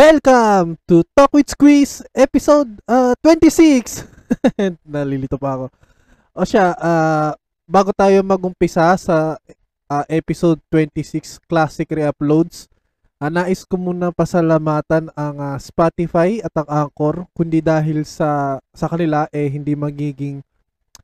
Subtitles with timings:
[0.00, 4.08] Welcome to Talk with Squeeze episode uh, 26.
[4.88, 5.66] Nalilito pa ako.
[6.32, 7.36] O siya, uh,
[7.68, 9.36] bago tayo magumpisa sa
[9.92, 12.64] uh, episode 26 classic re-uploads,
[13.20, 18.88] uh, nais ko muna pasalamatan ang uh, Spotify at ang Anchor kundi dahil sa sa
[18.88, 20.40] kanila eh hindi magiging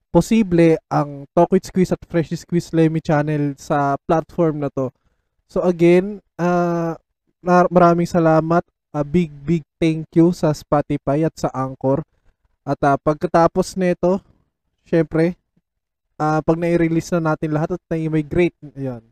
[0.08, 4.88] posible ang Talk with Squeeze at Fresh Squeeze Lemmy channel sa platform na to.
[5.52, 6.96] So again, uh,
[7.44, 8.64] maraming salamat
[8.96, 12.00] a big big thank you sa Spotify at sa Anchor.
[12.64, 14.24] At uh, pagkatapos nito,
[14.88, 15.36] syempre,
[16.16, 19.04] uh, pag na-release na natin lahat at na-migrate, ayan.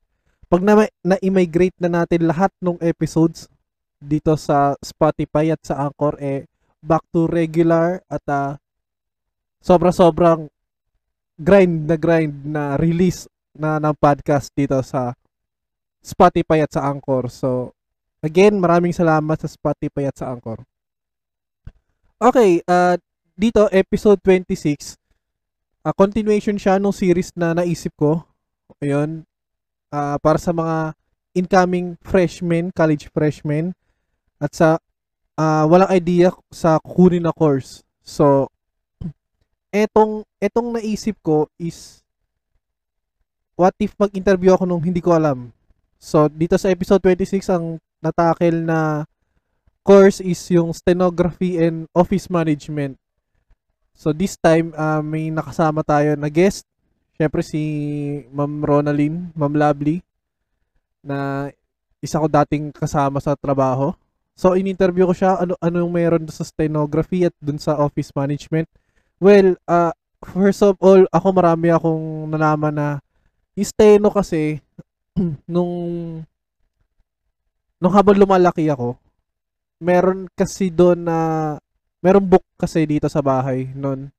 [0.49, 3.53] Pag na- na-migrate na natin lahat ng episodes
[4.01, 6.49] dito sa Spotify at sa Anchor, eh,
[6.81, 8.57] back to regular at uh,
[9.61, 10.49] sobra-sobrang
[11.37, 15.15] grind na grind na release na ng podcast dito sa
[16.05, 17.31] Spotify at sa Anchor.
[17.33, 17.73] So,
[18.25, 20.65] Again, maraming salamat sa Spotify at sa Anchor.
[22.17, 22.97] Okay, uh,
[23.37, 24.97] dito, episode 26,
[25.85, 28.25] uh, continuation siya nung series na naisip ko.
[28.81, 29.29] Ayun,
[29.93, 30.97] uh, para sa mga
[31.37, 33.77] incoming freshmen, college freshmen,
[34.41, 34.81] at sa
[35.37, 37.85] uh, walang idea sa kunin na course.
[38.01, 38.49] So,
[39.69, 42.01] etong, etong naisip ko is,
[43.53, 45.53] what if mag-interview ako nung hindi ko alam?
[46.01, 49.09] So, dito sa episode 26, ang natakel na
[49.81, 53.01] course is yung stenography and office management.
[53.97, 56.69] So this time uh, may nakasama tayo na guest.
[57.17, 57.61] Syempre si
[58.29, 60.05] Ma'am Ronaldine, Ma'am Lovely
[61.05, 61.49] na
[62.01, 63.93] isa ko dating kasama sa trabaho.
[64.35, 68.67] So in-interview ko siya ano ano yung meron sa stenography at dun sa office management.
[69.23, 72.89] Well, uh, first of all, ako marami akong nalaman na
[73.55, 74.59] yung steno kasi
[75.47, 75.73] nung
[77.79, 78.99] nung habang lumalaki ako,
[79.83, 81.19] meron kasi doon na
[82.05, 84.13] meron book kasi dito sa bahay noon.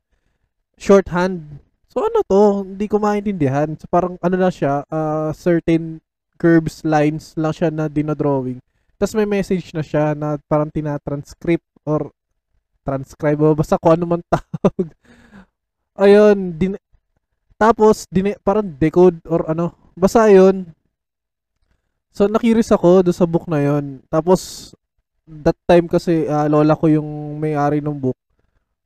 [0.75, 1.61] Shorthand.
[1.87, 2.67] So ano to?
[2.67, 3.77] Hindi ko maintindihan.
[3.79, 6.03] So parang ano na siya, uh, certain
[6.35, 8.59] curves, lines lang siya na dinodrawing.
[8.99, 12.11] Tapos may message na siya na parang tinatranscript or
[12.85, 14.87] transcribe o basta kung ano man tawag.
[15.95, 16.73] Ayun, din
[17.55, 19.71] tapos din parang decode or ano.
[19.95, 20.67] Basta ayun,
[22.15, 23.99] So, nakiris ako do sa book na yon.
[24.07, 24.71] Tapos,
[25.27, 28.15] that time kasi uh, lola ko yung may-ari ng book.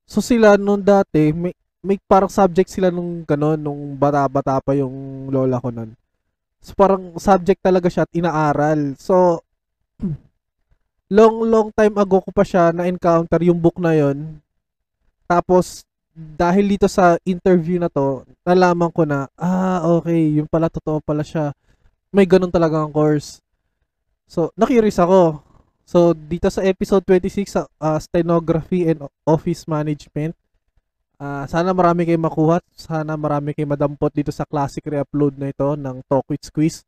[0.10, 1.54] So, sila nung dati, may,
[1.86, 5.94] may parang subject sila nung gano'n, nung bata-bata pa yung lola ko nun.
[6.58, 8.98] So, parang subject talaga siya at inaaral.
[8.98, 9.46] So,
[11.14, 14.42] long, long time ago ko pa siya na-encounter yung book na yon.
[15.30, 15.86] Tapos,
[16.18, 21.22] dahil dito sa interview na to, nalaman ko na, ah, okay, yung pala, totoo pala
[21.22, 21.54] siya
[22.10, 23.42] may ganun talaga ang course.
[24.30, 25.42] So, nakurious ako.
[25.90, 30.38] So, dito sa episode 26 sa uh, stenography and office management,
[31.18, 32.62] uh, sana marami kayo makuha.
[32.78, 36.86] Sana marami kayo madampot dito sa classic re-upload na ito ng Talk with Squeeze.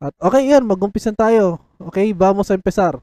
[0.00, 1.60] At okay yan, magumpisan tayo.
[1.76, 2.96] Okay, vamos a empezar.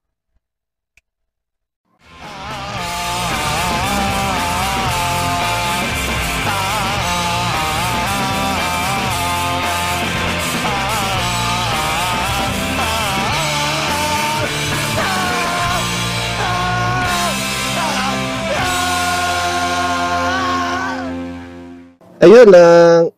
[22.21, 23.17] Ayun lang uh,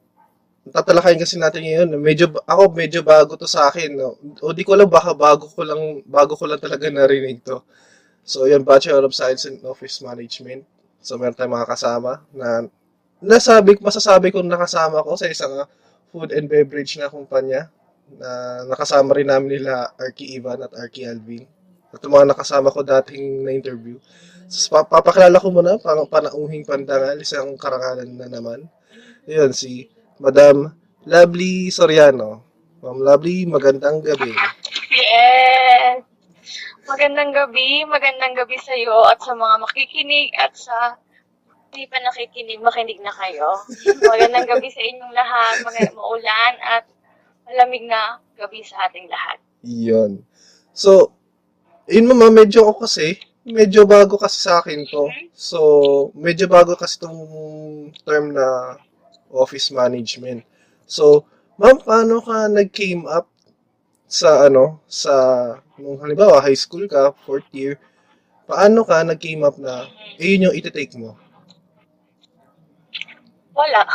[0.70, 1.90] tatalakayin kasi natin ngayon.
[1.98, 4.16] Medyo ako medyo bago to sa akin, no.
[4.46, 7.62] O di ko lang baka bago ko lang bago ko lang talaga narinig to.
[8.24, 10.62] So, yan Bachelor of Science in Office Management.
[11.02, 12.70] So, meron tayong mga kasama na
[13.18, 15.66] nasabi, masasabi kong nakasama ko sa isang
[16.14, 17.74] food and beverage na kumpanya
[18.22, 21.46] na nakasama rin namin nila Arky Ivan at Arky Alvin.
[21.90, 23.98] At mga nakasama ko dating na interview.
[24.46, 28.70] So, papakilala ko muna, pang panauhing pandangal, isang karangalan na naman.
[29.30, 29.86] Ayun, si
[30.18, 30.74] Madam
[31.06, 32.42] Lovely Soriano.
[32.82, 34.34] Ma'am Lovely, magandang gabi.
[34.90, 36.02] Yes!
[36.90, 40.98] Magandang gabi, magandang gabi sa iyo at sa mga makikinig at sa
[41.70, 43.54] hindi pa nakikinig, makinig na kayo.
[44.02, 46.90] Magandang gabi sa inyong lahat, mga maulan at
[47.46, 49.38] malamig na gabi sa ating lahat.
[49.62, 50.26] Iyon.
[50.74, 51.14] So,
[51.86, 55.06] yun mama, medyo ako kasi, medyo bago kasi sa akin to.
[55.06, 55.38] Mm-hmm.
[55.38, 55.60] So,
[56.18, 57.22] medyo bago kasi tong
[58.02, 58.74] term na
[59.32, 60.44] office management.
[60.90, 61.26] So,
[61.62, 63.30] ma'am, paano ka nag-came up
[64.10, 65.14] sa ano, sa,
[65.78, 67.78] nung halimbawa, high school ka, fourth year,
[68.50, 69.86] paano ka nag-came up na,
[70.18, 71.14] eh, yun yung iti-take mo?
[73.54, 73.86] Wala.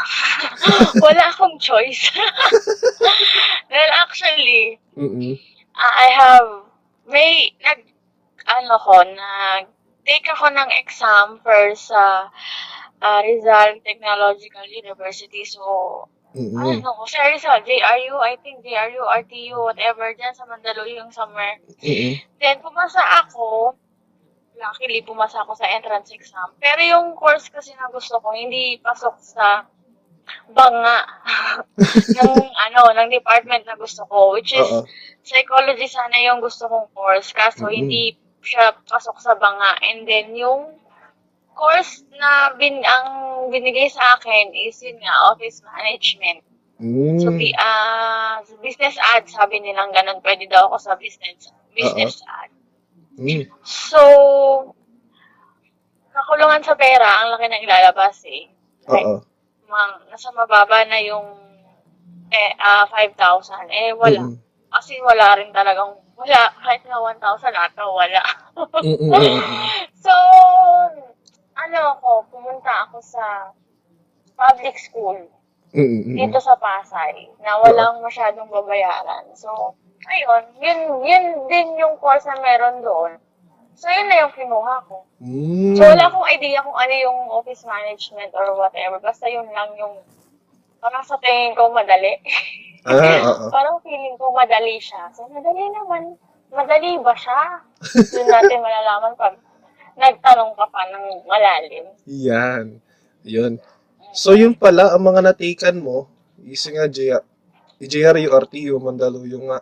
[1.04, 2.12] Wala akong choice.
[3.72, 5.34] well, actually, Mm-mm.
[5.74, 6.48] I have,
[7.10, 7.82] may, nag,
[8.46, 9.66] ano ko, nag,
[10.04, 12.28] take ako ng exam for sa
[13.04, 15.44] ah, Rizal Technological University.
[15.44, 15.60] So,
[16.32, 16.56] Mm-mm.
[16.56, 21.60] ano ko, sa Rizal, JRU, I think JRU, RTU, whatever, dyan sa Mandaluyong somewhere.
[21.84, 22.16] Mm-mm.
[22.40, 23.76] Then, pumasa ako.
[24.56, 26.56] Luckily, pumasa ako sa entrance exam.
[26.58, 29.68] Pero yung course kasi na gusto ko, hindi pasok sa
[30.50, 31.04] banga
[32.16, 34.88] ng ano ng department na gusto ko which is Oo.
[35.20, 37.76] psychology sana yung gusto kong course kaso Mm-mm.
[37.76, 40.76] hindi siya pasok sa banga and then yung
[41.54, 43.08] course na bin ang
[43.48, 46.42] binigay sa akin is yun nga office management
[46.82, 47.22] Mm.
[47.22, 52.50] So, sa business ad, sabi nilang ganun, pwede daw ako sa business business ad.
[53.14, 53.46] Mm.
[53.62, 54.00] So,
[56.10, 58.50] kakulungan sa pera, ang laki ng ilalabas eh.
[58.90, 59.22] Like, Oo.
[59.70, 61.26] mang, nasa mababa na yung
[62.34, 63.70] eh, ah 5,000.
[63.70, 64.26] Eh, wala.
[64.26, 64.42] Mm-mm.
[64.74, 66.40] As in, wala rin talagang, wala.
[66.58, 68.22] Kahit nga 1,000 ata, wala.
[68.82, 69.14] Mm-mm.
[69.14, 69.38] Mm-mm.
[70.04, 70.10] so,
[71.54, 73.54] ano ako, pumunta ako sa
[74.34, 75.18] public school.
[75.74, 76.14] Mm-mm.
[76.14, 79.26] dito sa Pasay na walang masyadong babayaran.
[79.34, 79.74] So,
[80.06, 83.18] ayun, yun, yun din yung course na meron doon.
[83.74, 85.02] So, yun na yung kinuha ko.
[85.18, 85.74] Mm.
[85.74, 89.02] So, wala akong idea kung ano yung office management or whatever.
[89.02, 89.98] Basta yun lang yung
[90.78, 92.22] parang sa tingin ko madali.
[92.86, 93.50] Ah, oo.
[93.54, 95.10] parang feeling ko madali siya.
[95.10, 96.14] So, madali naman.
[96.54, 97.66] Madali ba siya?
[98.14, 99.34] Doon natin malalaman pag
[99.94, 101.84] nagtanong ka pa ng malalim.
[102.04, 102.64] Yan.
[103.24, 103.58] Yun.
[104.14, 106.06] So, yun pala, ang mga natikan mo,
[106.44, 107.24] is nga J-
[107.80, 109.60] JRU, RTU, Mandaluyong nga.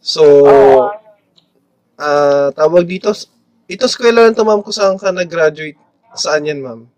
[0.00, 0.88] So, Oo.
[2.00, 3.12] ah tawag dito,
[3.68, 5.76] ito eskwela lang to, ma'am, kung saan ka nag-graduate.
[6.16, 6.88] Saan yan, ma'am?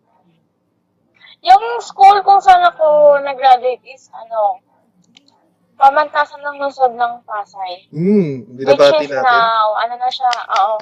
[1.42, 4.62] Yung school kung saan ako nag-graduate is, ano,
[5.74, 7.90] pamantasan ng lungsod ng Pasay.
[7.90, 9.26] Hmm, Which binabati is natin.
[9.26, 10.76] now, ano na siya, oo.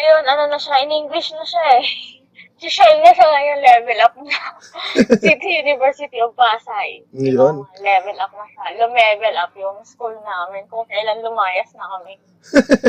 [0.00, 1.84] Ngayon, ano na siya, in English na siya eh.
[2.60, 4.40] Social na siya ngayon, level up na.
[5.20, 7.04] City University of Pasay.
[7.12, 7.68] Yun.
[7.68, 8.64] Level up na siya.
[8.80, 10.64] Lumevel up yung school namin.
[10.72, 12.16] Kung kailan lumayas na kami.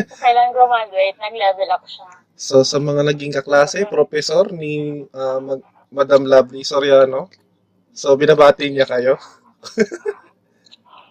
[0.08, 2.08] Kung kailan graduate, nag-level up siya.
[2.40, 7.28] So, sa mga naging kaklase, professor ni ah, Mag- Madam Lovely Soriano,
[7.92, 9.20] so binabati niya kayo.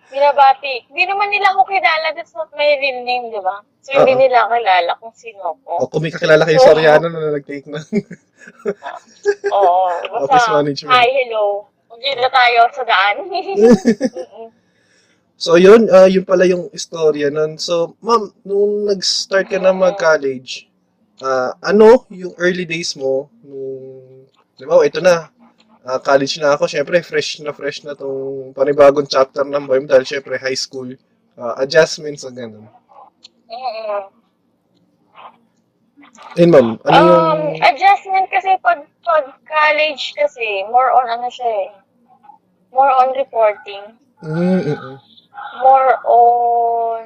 [0.08, 0.88] Binabati.
[0.88, 2.16] Hindi naman nila ako kilala.
[2.16, 3.60] That's not my real name, di ba?
[3.80, 4.20] So, hindi Oo.
[4.20, 5.88] nila kilala kung sino O ako.
[5.88, 7.80] kung may kakilala kayo Soriano na nag-take ng
[9.56, 9.80] Oo.
[10.24, 10.92] Office management.
[10.92, 11.64] hi, hello.
[11.88, 13.16] Magkita tayo sa daan.
[15.40, 17.56] So, yun, ah, yun pala yung istorya nun.
[17.56, 20.68] So, ma'am, nung nag-start ka na mag-college,
[21.24, 24.28] ah, ano yung early days mo nung,
[24.60, 25.32] di ba, ito na,
[25.80, 29.88] ah, college na ako, syempre, fresh na fresh na tong panibagong chapter ng buhay mo
[29.88, 30.92] dahil syempre, high school,
[31.40, 32.68] ah, adjustments, ang ganun.
[33.50, 34.02] Mm-mm.
[36.38, 41.50] Yun, ma'am, ano yung, Um, adjustment kasi pag, pag college kasi, more on ano siya
[41.66, 41.70] eh.
[42.70, 43.98] More on reporting.
[44.22, 44.96] mm, mm, mm.
[45.60, 47.04] More on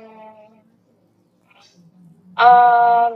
[2.37, 3.13] um,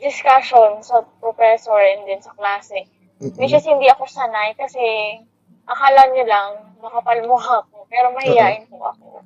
[0.00, 2.88] discussion sa professor and then sa klase.
[3.20, 4.80] Mm, Which is hindi ako sanay kasi
[5.68, 7.84] akala nyo lang makapal mukha ko.
[7.86, 9.22] Pero mahihain po ako.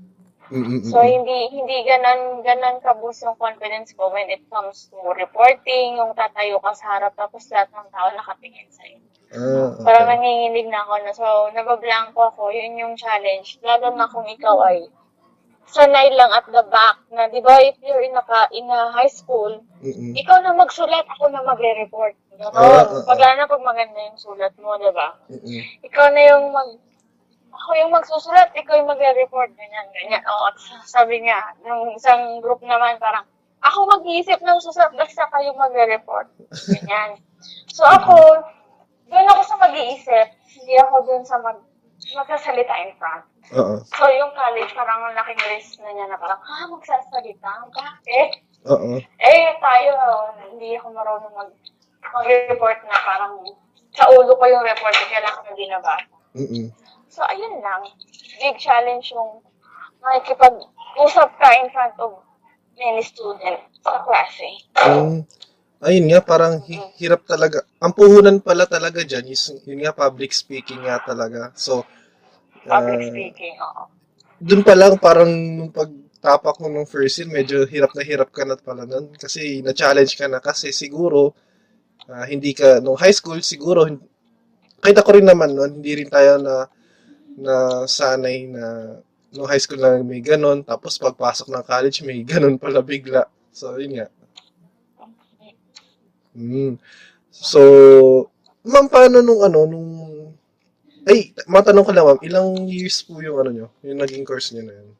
[0.50, 4.86] Mm, mm, mm, So, hindi hindi ganan, ganan kabus yung confidence ko when it comes
[4.90, 8.98] to reporting, yung tatayo ka sa harap tapos lahat ng tao nakatingin sa'yo.
[9.34, 10.12] ah, Parang okay.
[10.18, 11.12] nanginginig na ako na.
[11.14, 12.42] So, nabablanko ako.
[12.54, 13.58] Yun yung challenge.
[13.66, 14.86] Lalo na kung ikaw ay
[15.66, 18.22] sanay lang at the back na, di ba, if you're in a,
[18.54, 20.14] in a high school, Mm, mm.
[20.16, 22.16] ikaw na magsulat, ako na magre-report.
[22.36, 22.52] Ganon.
[22.54, 23.04] Ah, ah, ah.
[23.04, 25.20] Pag na pag maganda yung sulat mo, di ba?
[25.84, 26.70] Ikaw na yung mag
[27.56, 30.22] ako yung magsusulat, ikaw yung magre-report, ganyan, ganyan.
[30.28, 30.46] Oo,
[30.84, 33.24] sabi niya, ng isang group naman, parang,
[33.64, 36.28] ako mag-iisip ng susulat, basta kayo magre-report.
[36.76, 37.16] Ganyan.
[37.72, 38.14] So ako,
[39.08, 40.26] doon ako sa mag-iisip,
[40.60, 41.58] hindi ako doon sa mag
[42.14, 43.24] magsasalita in front.
[43.56, 47.50] Oo, So yung college, parang ang laking risk na niya na parang, ha, magsasalita?
[47.72, 48.30] Bakit?
[48.68, 49.00] oo.
[49.00, 49.90] Eh, tayo,
[50.52, 51.50] hindi ako marunong mag
[52.06, 53.34] mag-report na parang
[53.96, 56.06] sa ulo ko yung report, kailangan ko binabasa.
[56.36, 56.68] Mm, mm.
[57.16, 57.80] So, ayun lang.
[58.36, 59.40] Big challenge yung
[60.04, 62.20] makikipag-usap ka in front of
[62.76, 64.60] many students sa klase.
[64.76, 65.24] Mm,
[65.80, 67.64] ayun nga, parang hi- hirap talaga.
[67.80, 71.56] Ang puhunan pala talaga dyan, is, yun nga, public speaking nga talaga.
[71.56, 71.88] So,
[72.68, 73.82] Public ah, speaking, oo.
[74.36, 78.44] dun pa lang parang nung pagtapak mo nung first year, medyo hirap na hirap ka
[78.44, 79.16] na pala nun.
[79.16, 81.32] Kasi na-challenge ka na kasi siguro,
[82.12, 83.88] ah, hindi ka, nung high school, siguro,
[84.84, 86.68] kahit ako rin naman nun, hindi rin tayo na,
[87.36, 88.96] na sanay na
[89.36, 93.28] nung high school na may ganon, tapos pagpasok ng college, may ganon pala bigla.
[93.52, 94.08] So, yun nga.
[96.36, 96.80] Mm.
[97.28, 97.60] So,
[98.64, 99.90] ma'am, paano nung ano, nung...
[101.06, 104.64] Ay, matanong ko lang, ma'am, ilang years po yung ano nyo, yung naging course nyo
[104.66, 104.90] na yun?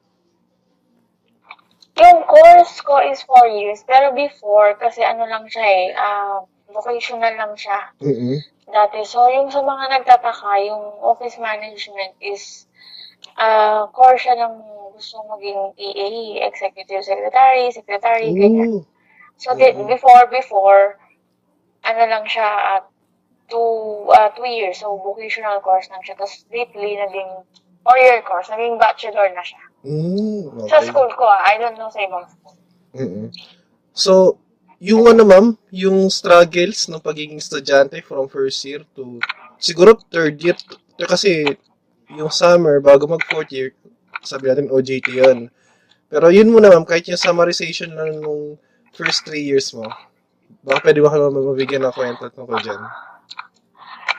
[1.96, 3.80] Yung course ko is 4 years.
[3.88, 6.44] Pero before, kasi ano lang siya eh, ah,
[6.76, 8.36] vocational lang siya Mm-mm.
[8.68, 9.00] dati.
[9.08, 12.68] So, yung sa mga nagtataka, yung office management is
[13.40, 14.54] ah course siya ng
[14.96, 16.08] gusto maging PA,
[16.48, 18.68] executive secretary, secretary, ganyan.
[18.80, 18.84] Ooh.
[19.36, 19.88] So, di- Mhm.
[19.92, 20.96] before, before,
[21.84, 22.84] ano lang siya, at
[23.52, 24.80] two, uh, two years.
[24.80, 26.16] So, vocational course lang siya.
[26.16, 27.44] Tapos, lately, naging
[27.84, 28.48] four-year course.
[28.48, 29.60] Naging bachelor na siya.
[29.84, 30.88] Mm, Sa okay.
[30.88, 31.44] school ko, ah.
[31.44, 32.56] I don't know sa ibang school.
[32.96, 33.28] Mm-mm.
[33.92, 34.40] So,
[34.82, 39.20] yung ano ma'am, yung struggles ng pagiging estudyante from first year to
[39.56, 41.56] siguro third year to- kasi
[42.12, 43.72] yung summer bago mag fourth year,
[44.22, 45.38] sabi natin OJT yun.
[46.06, 48.54] Pero yun muna ma'am, kahit yung summarization lang nung
[48.94, 49.88] first three years mo,
[50.62, 52.80] baka pwede ba kayo mabigyan ng kwento tungkol dyan?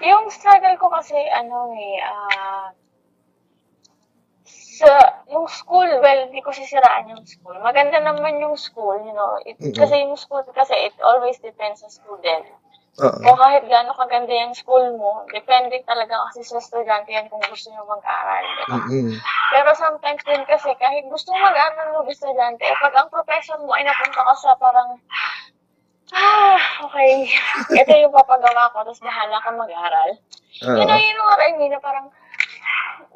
[0.04, 2.70] Yung struggle ko kasi, ano eh, ah,
[4.78, 4.90] sa,
[5.34, 7.58] yung school, well, hindi ko sisiraan yung school.
[7.66, 9.42] Maganda naman yung school, you know.
[9.42, 9.74] It, Mm-mm.
[9.74, 12.46] Kasi yung school, kasi it always depends sa student.
[12.98, 13.14] Oo.
[13.22, 17.70] Kung kahit gaano kaganda yung school mo, depende talaga kasi sa estudyante yan kung gusto
[17.70, 18.42] nyo mag-aaral.
[18.42, 18.66] di ba?
[18.74, 19.10] Mm-mm.
[19.54, 23.86] Pero sometimes din kasi, kahit gusto mo mag-aaral ng estudyante, pag ang profession mo ay
[23.86, 24.98] napunta ka sa parang,
[26.14, 26.58] ah,
[26.90, 27.30] okay,
[27.86, 30.10] ito yung papagawa ko, tapos bahala ka mag-aral.
[30.66, 30.78] Oo.
[30.82, 32.10] You know, you know what I mean, na parang,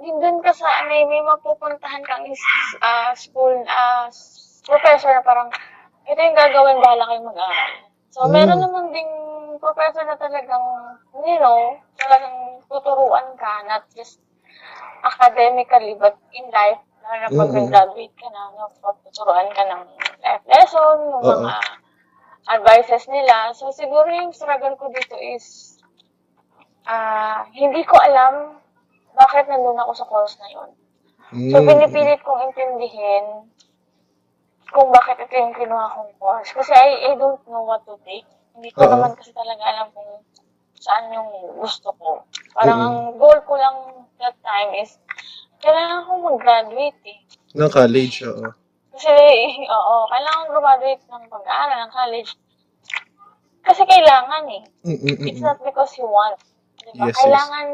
[0.02, 2.42] dun ka sa, may, may mapupuntahan kang is,
[2.82, 4.10] ah, school, ah,
[4.66, 5.50] professor na parang,
[6.10, 7.72] ito yung gagawin, bahala kayo mag-aral.
[8.12, 8.34] So, Mm.
[8.34, 9.12] meron naman ding
[9.62, 10.66] professor na talagang,
[11.22, 14.18] you know, talagang tuturuan ka, not just
[15.06, 18.70] academically, but in life, na pag nag-graduate ka na, no,
[19.06, 19.84] tuturuan ka ng
[20.26, 21.56] life lesson, ng mga
[22.50, 23.54] advices nila.
[23.54, 25.78] So, siguro yung struggle ko dito is,
[26.90, 28.61] ah, hindi ko alam
[29.14, 30.70] bakit nandun ako sa course na yun.
[31.32, 31.68] So, Mm.
[31.68, 33.48] pinipilit kong intindihin
[34.68, 36.52] kung bakit ito yung kinuha kong course.
[36.52, 38.28] Kasi I, I don't know what to take.
[38.52, 38.92] Hindi ko Oo.
[38.92, 40.12] naman kasi talaga alam kung
[40.76, 42.28] saan yung gusto ko.
[42.52, 42.88] Parang Mm.
[42.88, 43.78] ang goal ko lang
[44.20, 45.00] that time is,
[45.64, 47.20] kailangan akong mag-graduate eh.
[47.56, 48.48] Ng college, oo.
[48.92, 49.14] Kasi,
[49.76, 52.32] oo, kailangan graduate ng pag-aaral ng college.
[53.62, 54.64] Kasi kailangan eh.
[54.84, 55.28] Mm-mm-mm.
[55.32, 56.36] It's not because you want.
[56.82, 57.06] Diba?
[57.08, 57.18] Yes, yes.
[57.22, 57.68] kailangan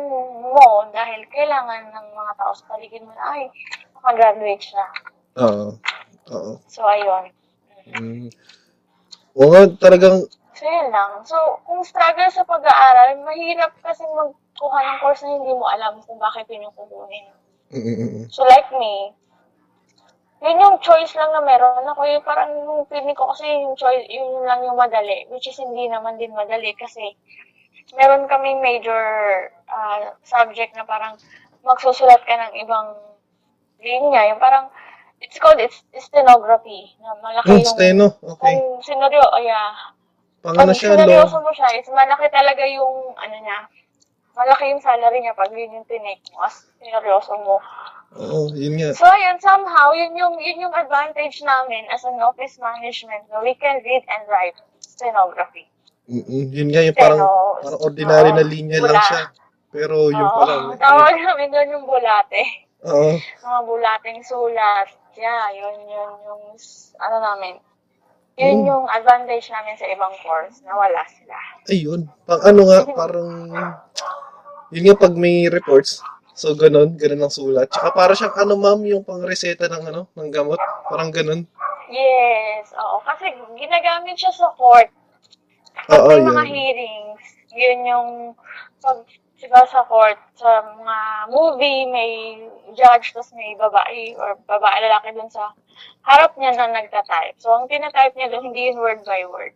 [0.43, 3.47] mo dahil kailangan ng mga tao sa paligid mo ay,
[3.95, 4.85] makagraduate siya.
[5.39, 5.67] Oo.
[6.35, 6.51] Oo.
[6.67, 7.31] So, ayun.
[7.87, 8.27] Mm.
[9.37, 11.21] Oo nga, talagang So, yun lang.
[11.21, 11.37] So,
[11.69, 16.49] kung struggle sa pag-aaral, mahirap kasi magkuha ng course na hindi mo alam kung bakit
[16.49, 17.29] yun yung kukunin.
[17.69, 18.25] Mm-mm-mm.
[18.33, 19.13] So, like me,
[20.41, 22.09] yun yung choice lang na meron ako.
[22.09, 25.29] Yung parang yung feeling ko kasi yung choice, yun lang yung madali.
[25.29, 27.13] Which is hindi naman din madali kasi
[27.95, 29.03] meron kaming major
[29.71, 31.15] ah, subject na parang
[31.63, 32.95] magsusulat ka ng ibang
[33.83, 34.27] linya.
[34.33, 34.67] Yung parang,
[35.21, 36.95] it's called it's stenography.
[36.99, 37.67] Na malaki yung...
[37.67, 38.05] steno.
[38.19, 38.59] Okay.
[38.59, 39.71] Kung sinoryo, oh yeah.
[40.43, 41.27] Pang ano siya, lo.
[41.27, 43.59] mo siya, is malaki talaga yung, ano niya,
[44.37, 47.57] malaki yung salary niya pag yun yung tinake mo, as sineryoso mo.
[48.15, 48.95] Oo, yun nga.
[48.95, 53.57] So, ayun, somehow, yun yung, yun yung advantage namin as an office management na we
[53.57, 55.67] can read and write stenography.
[56.07, 56.43] Mm-mm.
[56.55, 57.59] Yun nga, yung parang, Steno.
[57.59, 58.49] parang ordinary na Oo.
[58.49, 59.03] linya lang Bula.
[59.03, 59.21] siya.
[59.67, 60.53] Pero yun Oo, pala.
[60.79, 62.43] tawag namin doon yung bulate.
[62.87, 63.19] Oo.
[63.19, 64.87] Mga bulating sulat.
[65.17, 66.43] Yeah, yun, yun, yung,
[66.97, 67.59] ano namin.
[68.37, 68.69] Yun Mm.
[68.69, 71.33] yung advantage namin sa ibang course na wala sila.
[71.67, 72.05] Ayun.
[72.23, 73.29] Pang ano nga, parang,
[74.69, 77.65] yun nga pag may reports, so ganun, ganun ang sulat.
[77.67, 80.61] Tsaka para siyang ano ma'am, yung pang reseta ng ano, ng gamot.
[80.85, 81.49] Parang ganun.
[81.89, 83.01] Yes, oo.
[83.01, 83.25] Kasi
[83.57, 84.93] ginagamit siya sa court.
[85.93, 86.53] Oo, may mga yun.
[86.53, 87.23] hearings,
[87.55, 88.09] yun yung
[88.83, 89.03] pag
[89.37, 90.97] diba sa court, sa mga
[91.29, 92.41] movie, may
[92.73, 95.53] judge, tapos may babae or babae lalaki dun sa
[96.09, 97.37] harap niya na nagtatype.
[97.37, 99.53] So, ang tinatype niya dun, hindi yun word by word.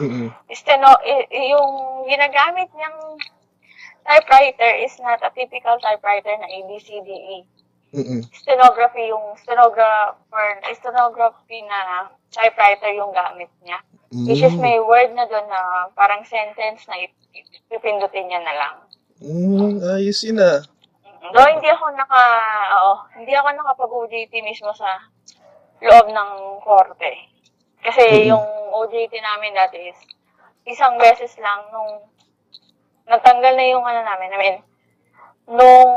[0.00, 0.32] Mm-mm.
[0.56, 0.96] Steno,
[1.28, 1.70] yung
[2.08, 3.20] ginagamit niyang
[4.08, 7.44] typewriter is not a typical typewriter na ABCDE.
[7.92, 8.22] Mm-mm.
[8.32, 13.82] Stenography yung stenographer, stenography na typewriter yung gamit niya.
[14.10, 14.62] Which is Mm.
[14.62, 18.74] may word na doon na parang sentence na ip- ip- pipindutin niya na lang.
[19.22, 20.58] Mm, ayos yun ah.
[21.06, 22.22] Mm, Though hindi ako naka,
[22.74, 24.98] oo, hindi ako nakapag-OJT mismo sa
[25.78, 27.30] loob ng korte.
[27.80, 28.34] Kasi Mm-mm.
[28.34, 29.98] yung OJT namin dati is
[30.66, 32.02] isang beses lang nung
[33.06, 34.56] natanggal na yung ano namin, I mean,
[35.46, 35.92] nung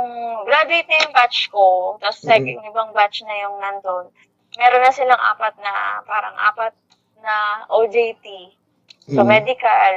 [0.45, 2.61] graduate na yung batch ko, tapos second, Mm-mm.
[2.61, 4.05] yung ibang batch na yung nandun,
[4.53, 5.73] meron na silang apat na,
[6.05, 6.73] parang apat
[7.23, 8.53] na OJT
[9.11, 9.35] So, Mm.
[9.35, 9.95] medical,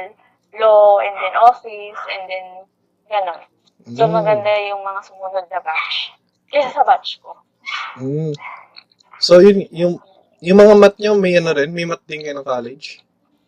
[0.59, 2.47] law, and then office, and then,
[3.07, 3.39] gano'n.
[3.95, 4.19] So, Mm.
[4.19, 6.11] maganda yung mga sumunod na batch.
[6.51, 7.39] Kesa sa batch ko.
[8.03, 8.35] Mm.
[9.23, 9.95] So, yun, yung,
[10.43, 12.99] yung mga math nyo, may ano rin, may math din kayo ng college?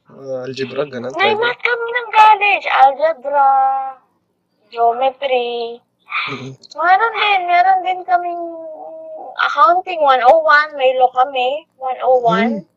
[0.08, 1.12] Mga algebra, ganun.
[1.20, 2.66] May math kami ng college.
[2.72, 3.46] Algebra,
[4.72, 5.84] geometry.
[6.32, 6.56] Mm.
[6.56, 7.40] Meron din.
[7.52, 8.44] Meron din kaming
[9.44, 10.80] accounting 101.
[10.80, 11.68] May law kami.
[11.76, 12.64] 101.
[12.64, 12.69] Mm.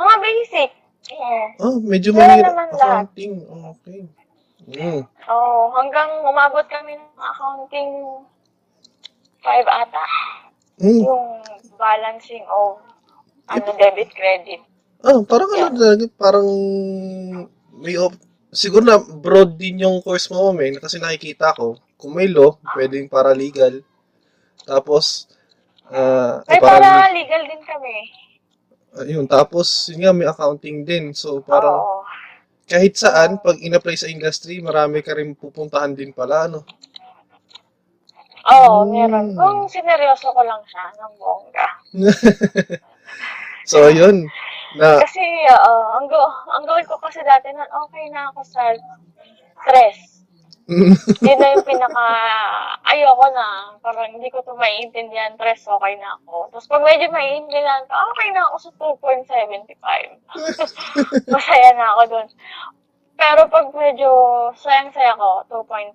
[0.00, 0.70] Mga basic.
[1.12, 1.44] Yeah.
[1.60, 2.48] Oh, medyo Meron mahirap.
[2.48, 3.04] naman lahat.
[3.12, 3.34] Accounting.
[3.76, 4.00] Okay.
[4.70, 5.02] Mm.
[5.28, 7.90] Oo, hanggang umabot kami ng accounting
[9.44, 10.06] 5 ata.
[10.80, 11.04] Mm.
[11.04, 11.26] Yung
[11.76, 12.80] balancing of
[13.50, 14.60] ano, debit, credit.
[15.00, 16.48] Ah, parang ano talaga, parang
[17.80, 18.20] may op-
[18.52, 23.08] siguro na broad din yung course mo, may kasi nakikita ko, kung may law, pwedeng
[23.10, 23.80] paralegal.
[24.62, 25.26] Tapos,
[25.88, 27.96] ah, May eh, parang, para legal din kami.
[28.98, 31.14] Ayun, tapos, yun nga, may accounting din.
[31.14, 32.02] So, parang, Oo.
[32.66, 36.66] kahit saan, pag in-apply sa industry, marami ka rin pupuntahan din pala, ano?
[38.50, 38.90] Oo, Mm.
[38.90, 39.26] meron.
[39.36, 41.68] Kung sineryoso ko lang siya ng bongga.
[43.70, 44.26] So, yun,
[44.80, 48.74] na, Kasi, oo, ang, go- ang goal ko kasi dati nun, okay na ako sa
[49.62, 50.19] stress.
[50.70, 52.06] Yun na yung pinaka,
[52.86, 53.74] ayoko na.
[53.82, 56.46] Parang hindi ko to maiintindihan, stress, okay na ako.
[56.54, 59.74] Tapos pag medyo maiintindihan ko, okay na ako sa 2.75.
[61.34, 62.28] Masaya na ako dun.
[63.18, 64.10] Pero pag medyo
[64.54, 65.92] sayang-saya ko, 2.5,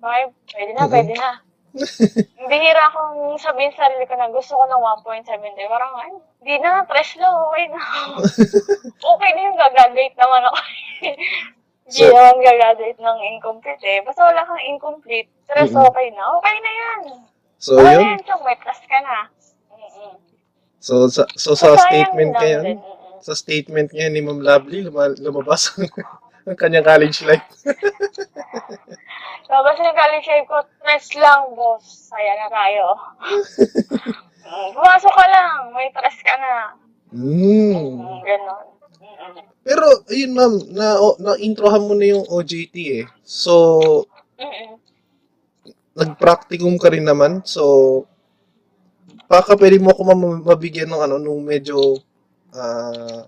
[0.52, 1.30] pwede na, pwede na.
[2.48, 4.82] Bihira akong sabihin sa sarili ko na gusto ko ng
[5.24, 5.24] 1.7.
[5.72, 6.12] Parang, ay,
[6.44, 7.80] hindi na, stress lang, okay na.
[9.16, 10.58] okay na yung gagraduate naman ako.
[11.86, 13.98] Hindi So- naman gagraduate ng incomplete eh.
[14.02, 15.86] Basta wala kang incomplete, stress Mhm.
[15.86, 16.22] okay na.
[16.36, 17.00] Okay na yan.
[17.56, 18.18] so, okay na yun.
[18.18, 19.18] yan, may plus ka na.
[19.70, 20.12] Mm-mm.
[20.82, 23.22] So, sa, so, sa statement din, mm-mm.
[23.22, 25.86] sa statement niya ni Ma'am Lovely, luma- lumabas ang,
[26.46, 27.46] ang kanyang college life.
[29.46, 32.10] So, basta yung college life ko, stress lang, boss.
[32.10, 32.84] Saya na tayo.
[34.46, 36.70] Mm, Pumasok ka lang, may stress ka na.
[37.10, 37.98] Mm.
[37.98, 38.75] Mm, Ganon.
[39.66, 43.04] Pero, ayun ma'am, na, na-introhan mo na yung OJT eh.
[43.26, 44.06] So,
[44.38, 44.78] Mm-mm.
[46.78, 47.42] ka rin naman.
[47.42, 48.06] So,
[49.26, 51.98] baka pwede mo ako ma- mabigyan ng ano, nung medyo,
[52.54, 53.26] ah,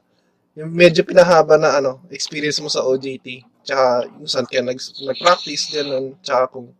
[0.54, 3.42] yung medyo pinahaba na ano, experience mo sa OJT.
[3.66, 6.14] Tsaka, yung saan ka nag, nag-practice, ganun.
[6.22, 6.70] Tsaka kung,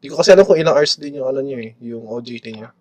[0.00, 2.72] di ko kasi alam kung ilang hours din yung ano niyo eh, yung OJT niya.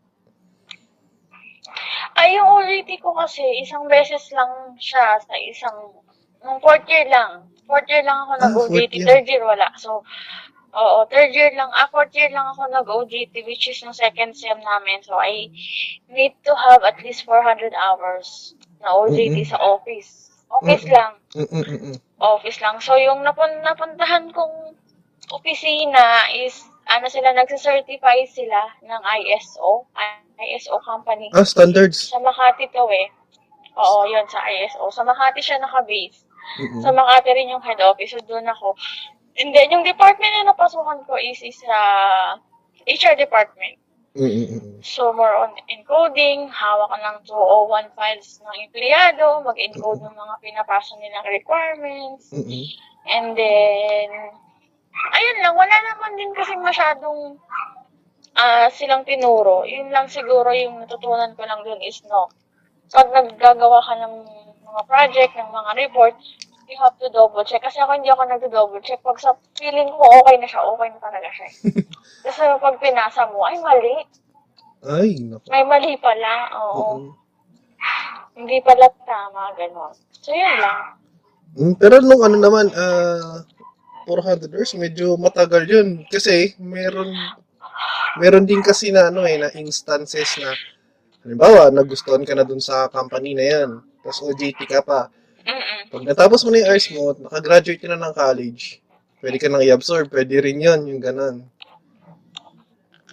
[2.16, 5.96] Ay, yung OJT ko kasi, isang beses lang siya sa isang,
[6.44, 7.48] nung fourth year lang.
[7.66, 8.94] Fourth year lang ako Ah, nag-OJT.
[9.00, 9.08] year.
[9.08, 9.72] Third year wala.
[9.80, 10.04] So,
[10.76, 14.60] oo, third year lang, ah, fourth year lang ako nag-OJT, which is yung second sem
[14.60, 15.00] namin.
[15.04, 15.48] So, I
[16.12, 19.52] need to have at least 400 hours na OJT Mm-mm.
[19.52, 20.36] sa office.
[20.52, 20.96] Office Mm-mm.
[20.96, 21.14] lang.
[21.36, 21.96] Mm-mm-mm.
[22.20, 22.84] Office lang.
[22.84, 24.76] So, yung napun napuntahan kong
[25.32, 29.88] opisina is, ano sila, nagsa-certify sila ng ISO,
[30.50, 31.30] ISO company.
[31.34, 32.10] Ah, standards.
[32.10, 33.08] Sa Makati to eh.
[33.78, 34.92] Oo, yun, sa ISO.
[34.92, 36.26] Sa Makati siya nakabase.
[36.60, 36.82] Mm-mm.
[36.84, 38.12] Sa Makati rin yung head office.
[38.12, 38.76] So, doon ako.
[39.40, 41.80] And then, yung department na napasukan ko is, is sa
[42.84, 43.80] HR department.
[44.12, 44.84] Mm-mm-mm.
[44.84, 51.32] So, more on encoding, hawak ng 201 files ng empleyado, mag-encode ng mga pinapasa nilang
[51.32, 52.28] requirements.
[52.36, 52.66] Mm-mm.
[53.08, 54.10] And then,
[55.16, 57.40] ayun lang, wala naman din kasi masyadong
[58.36, 59.68] ah silang tinuro.
[59.68, 62.32] Yun lang siguro yung natutunan ko lang dun is no.
[62.92, 64.16] Pag naggagawa ka ng
[64.68, 66.16] mga project, ng mga report,
[66.72, 67.64] you have to double check.
[67.64, 69.04] Kasi ako hindi ako nagdo-double check.
[69.04, 71.48] Pag sa feeling ko okay na siya, okay na talaga siya.
[72.26, 73.96] Kasi pag pinasa mo, ay mali.
[74.82, 75.46] Ay, naku.
[75.52, 76.34] May mali pala.
[76.58, 76.86] Oo.
[76.98, 77.14] Mm-mm.
[78.40, 79.94] Hindi pala tama, gano'n.
[80.24, 80.96] So, yun lang.
[81.60, 83.44] Mm, pero nung ano naman, ah
[84.08, 85.88] 400 hours, medyo matagal yun.
[86.08, 87.12] Kasi, meron,
[88.20, 90.52] meron din kasi na, ano eh, na instances na,
[91.24, 93.70] halimbawa, nagustuhan ka na dun sa company na yan.
[94.02, 95.08] Tapos OJT ka pa.
[95.92, 98.80] Pag natapos mo na yung hours mo, nakagraduate ka na ng college,
[99.20, 101.44] pwede ka nang i-absorb, pwede rin yun, yung ganun.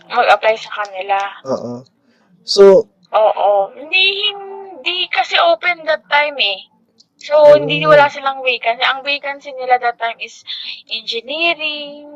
[0.09, 1.19] Mag-apply sa kanila.
[1.45, 1.73] Oo.
[2.47, 3.73] So, Oo.
[3.73, 6.61] Hindi, hindi kasi open that time eh.
[7.19, 7.91] So, hindi Mm.
[7.91, 8.85] wala silang vacancy.
[8.85, 10.45] Ang vacancy nila that time is
[10.87, 12.07] engineering,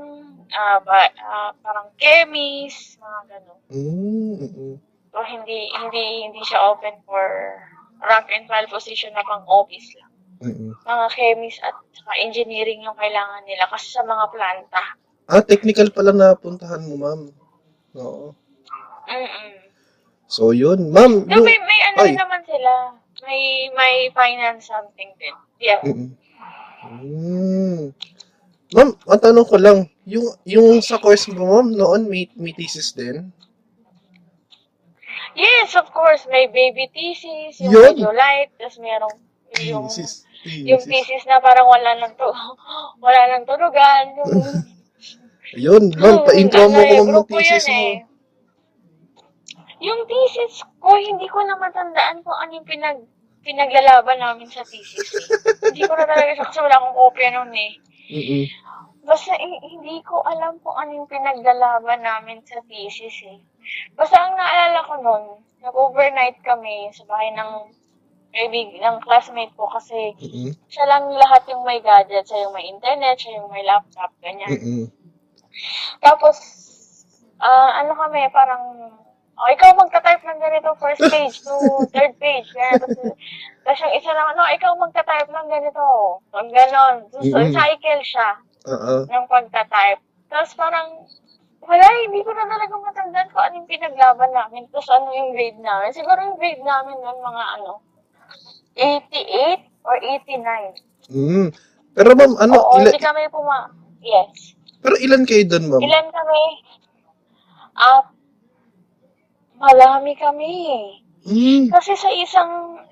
[0.53, 3.61] ah ba, ah, parang chemist, mga ganun.
[3.73, 4.77] mm, mm, mm.
[5.13, 7.21] So, hindi, hindi, hindi siya open for
[8.01, 10.13] rank and file position na pang office lang.
[10.41, 10.73] mm, mm.
[10.85, 14.83] Mga chemist at saka engineering yung kailangan nila kasi sa mga planta.
[15.29, 17.21] Ah, technical pala na puntahan mo, ma'am.
[18.01, 18.33] Oo.
[19.09, 19.53] Mm-mm.
[20.27, 20.89] So, yun.
[20.91, 21.45] Ma'am, No, yung...
[21.45, 22.17] may, may ano Ay.
[22.17, 22.97] naman sila.
[23.23, 25.37] May, may finance something din.
[25.61, 25.81] Yeah.
[25.85, 26.11] Mm-mm.
[26.83, 27.93] Hmm.
[28.73, 32.91] Ma'am, ang tanong ko lang, yung yung sa course mo, ma'am, noon may, may thesis
[32.93, 33.31] din?
[35.33, 36.29] Yes, of course.
[36.29, 37.85] May baby thesis, yung Yun.
[37.97, 39.17] medyo light, tapos merong
[39.61, 40.25] yung, Thesis.
[40.45, 42.25] yung thesis na parang wala nang to,
[43.05, 44.05] wala nang tulugan.
[44.17, 44.33] Yung,
[45.53, 47.81] Ayun, ma'am, pa-intro mo ano ko eh, ng grupo thesis yun mo.
[47.85, 47.97] eh.
[49.83, 53.01] Yung thesis ko, hindi ko na matandaan kung ano yung pinag
[53.43, 55.25] pinaglalaban namin sa thesis eh.
[55.67, 57.73] hindi ko na talaga kasi wala akong kopya nun eh.
[58.13, 58.45] Mm-mm.
[59.03, 63.43] Basta eh, hindi ko alam kung ano yung pinaglalaban namin sa thesis eh.
[63.99, 65.23] Basta ang naalala ko nun,
[65.59, 67.51] nag-overnight kami sa bahay ng
[68.33, 70.55] kaibig ng classmate ko kasi Mm-mm.
[70.71, 74.49] siya lang lahat yung may gadget, siya yung may internet, siya yung may laptop, ganyan.
[74.55, 74.87] Mm-mm.
[75.99, 76.39] Tapos,
[77.43, 78.63] ah ano kami, parang,
[79.35, 81.55] oh, ikaw magta-type ng ganito first page to
[81.95, 82.47] third page.
[82.55, 82.79] Ganyan.
[82.79, 82.99] Tapos,
[83.67, 85.85] tapos yung isa naman, no, ikaw magta-type ng ganito.
[86.31, 87.11] Pag ganon.
[87.11, 87.51] So, Mm-mm.
[87.51, 88.39] cycle siya
[88.69, 88.95] Oo.
[89.07, 90.03] ng pagta-type.
[90.31, 91.07] Tapos parang,
[91.63, 94.67] wala, hindi ko na talaga matandaan kung ano yung pinaglaban namin.
[94.71, 95.91] Tapos ano yung grade namin.
[95.91, 97.73] Siguro yung grade namin nun mga ano,
[98.79, 101.13] 88 or 89.
[101.13, 101.49] Mm.
[101.93, 103.69] Pero ma'am, ano, Oo, ila- hindi kami puma...
[104.03, 104.59] Yes.
[104.83, 105.79] pero ilan kayo doon, ma'am?
[105.79, 106.43] Ilan kami?
[107.79, 108.03] Ah,
[109.55, 110.55] marami kami.
[111.23, 111.71] Mm.
[111.71, 112.83] Kasi sa isang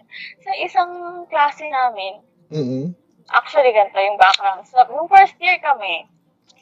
[0.43, 0.91] sa isang
[1.27, 2.85] klase namin, Mm-mm.
[3.31, 4.67] Actually ganito yung background.
[4.67, 6.07] So, nung first year kami,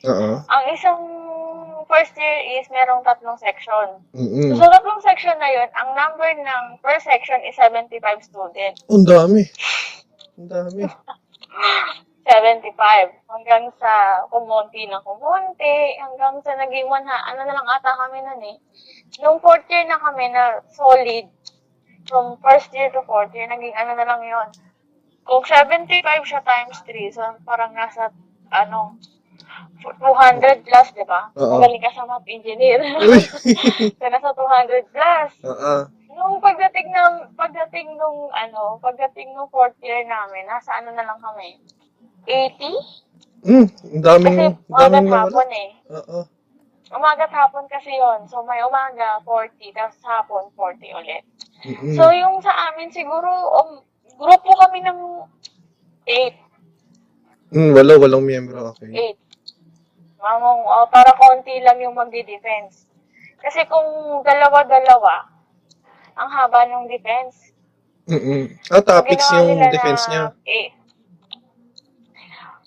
[0.07, 0.45] Oo.
[0.47, 1.01] ang isang
[1.89, 4.05] first year is merong tatlong section.
[4.13, 4.55] Mm-mm.
[4.55, 8.85] So, sa tatlong section na yun, ang number ng per section is 75 students.
[8.93, 9.43] Ang dami.
[10.37, 10.85] Ang dami.
[12.29, 12.77] 75.
[13.25, 18.43] Hanggang sa kumonti na kumonti, hanggang sa naging 100, ano na lang ata kami nun
[18.45, 18.57] eh.
[19.25, 21.25] Nung fourth year na kami na solid,
[22.05, 24.49] from first year to fourth year, naging ano na lang yon
[25.29, 28.09] Kung 75 siya times 3, so parang nasa,
[28.49, 28.97] ano,
[30.01, 31.29] 200 plus, di ba?
[31.37, 31.61] Oo.
[31.61, 32.81] Magaling ka sa math engineer.
[34.01, 35.31] So, nasa 200 plus.
[35.45, 35.75] Oo.
[36.19, 41.21] Nung pagdating ng pagdating nung ano, pagdating nung fourth year namin, nasa ano na lang
[41.23, 41.63] kami?
[42.27, 43.47] 80?
[43.47, 43.67] Mm.
[43.71, 45.31] Ang daming, Kasi daming nawala.
[45.31, 45.71] hapon eh.
[45.95, 46.19] Oo.
[46.89, 51.23] Umaga at hapon kasi yon So may umaga 40, tapos hapon 40 ulit.
[51.63, 51.95] Mm-mm.
[51.95, 53.85] So yung sa amin siguro, um,
[54.19, 54.99] grupo kami ng
[56.05, 57.55] 8.
[57.55, 58.75] Mm, wala, walang miyembro.
[58.77, 59.15] Okay.
[59.17, 59.17] 8.
[60.19, 62.91] Mamong, oh, para konti lang yung magdi-defense.
[63.39, 63.87] Kasi kung
[64.27, 65.31] dalawa-dalawa,
[66.19, 67.55] ang haba ng defense.
[68.11, 68.51] Mm-mm.
[68.75, 70.25] Ah, topics Ginawa yung nila defense na niya.
[70.49, 70.73] eight.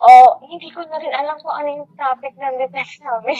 [0.02, 3.38] Oh, hindi ko na rin alam kung ano yung topic ng defense namin.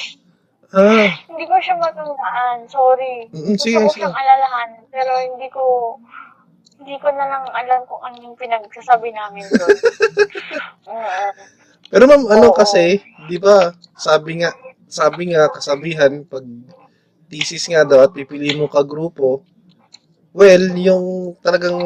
[0.76, 2.68] Ah, hindi ko siya matandaan.
[2.68, 3.32] Sorry.
[3.32, 3.96] Mm, Gusto sige, ko sige.
[4.04, 5.64] siyang alalahan, pero hindi ko
[6.82, 9.78] hindi ko na lang alam kung ano yung pinagsasabi namin doon.
[10.90, 11.26] Oo.
[11.94, 12.58] Pero ma'am, ano Oo.
[12.58, 13.70] kasi, 'di ba?
[13.94, 14.50] Sabi nga,
[14.90, 16.42] sabi nga kasabihan pag
[17.30, 19.46] thesis nga daw at pipili mo ka grupo,
[20.34, 21.78] well, yung talagang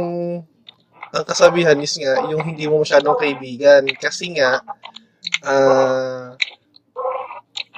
[1.11, 4.63] ang kasabihan is nga yung hindi mo masyadong kaibigan kasi nga
[5.43, 6.33] ah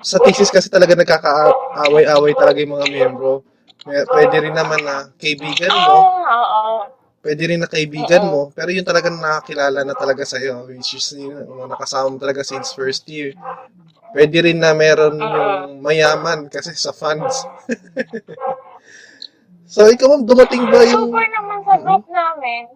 [0.06, 3.42] sa thesis kasi talaga nagkakaaway-away talaga yung mga miyembro.
[3.88, 6.97] Pwede rin naman na kaibigan mo, Oo, oo.
[7.22, 11.44] Pwede rin na kaibigan mo, pero yung talagang nakakilala na talaga sa'yo, which is yun,
[11.44, 13.34] mga nakasama mo talaga since first year.
[14.16, 17.44] Pwede rin na meron yung mayaman kasi sa funds.
[19.74, 21.12] so, ikaw ma'am, dumating ba yung...
[21.12, 22.72] Super naman sa group namin.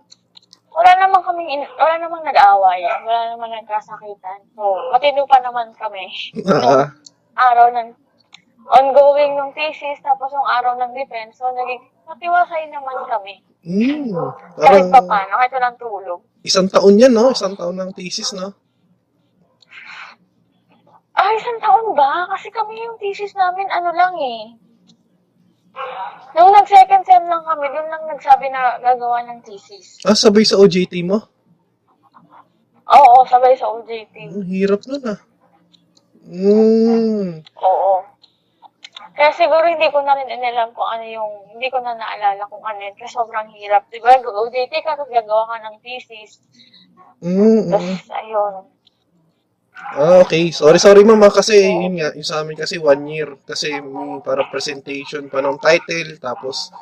[0.72, 2.84] Wala namang kaming, in- wala namang nag-away.
[2.84, 4.40] Wala namang nagkasakitan.
[4.56, 6.12] So, matino pa naman kami.
[6.48, 6.92] Ah,
[7.52, 7.96] araw ng
[8.68, 11.40] ongoing ng thesis, tapos yung araw ng defense.
[11.40, 13.40] So, naging matiwasay naman kami.
[13.64, 14.10] Mm,
[14.58, 16.20] Kahit parang pa paano, kahit walang tulog.
[16.42, 17.30] isang taon yan, no?
[17.30, 18.54] Isang taon ng thesis, no?
[21.14, 22.26] Ay, isang taon ba?
[22.32, 24.42] Kasi kami yung thesis namin, ano lang eh.
[26.34, 30.02] Nung nag-second sem lang kami, doon lang nagsabi na gagawa ng thesis.
[30.02, 31.22] Ah, sabay sa OJT mo?
[32.92, 34.34] Oo, sabay sa OJT.
[34.34, 35.20] Ang hirap nun, ah.
[36.22, 37.94] Mm, Oo.
[39.22, 42.66] Kaya siguro hindi ko na rin inalam kung ano yung, hindi ko na naalala kung
[42.66, 42.98] ano yun.
[42.98, 43.86] Kasi sobrang hirap.
[43.94, 46.42] Di ba, OJT ka, gagawa ka ng thesis.
[47.22, 47.70] mm, mm.
[47.70, 48.54] Tapos, ayun.
[49.94, 50.50] Ah, okay.
[50.50, 53.30] Sorry, sorry mama kasi yun nga, yung sa amin kasi one year.
[53.46, 56.74] Kasi may para presentation pa ng title, tapos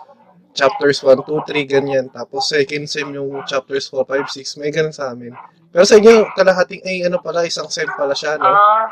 [0.55, 2.07] chapters 1, 2, 3, ganyan.
[2.07, 5.35] Tapos second sem yung chapters 4, 5, 6, may ganun sa amin.
[5.75, 8.47] Pero sa inyo, kalahating, ay ano pala, isang sem pala siya, no?
[8.47, 8.87] Ah,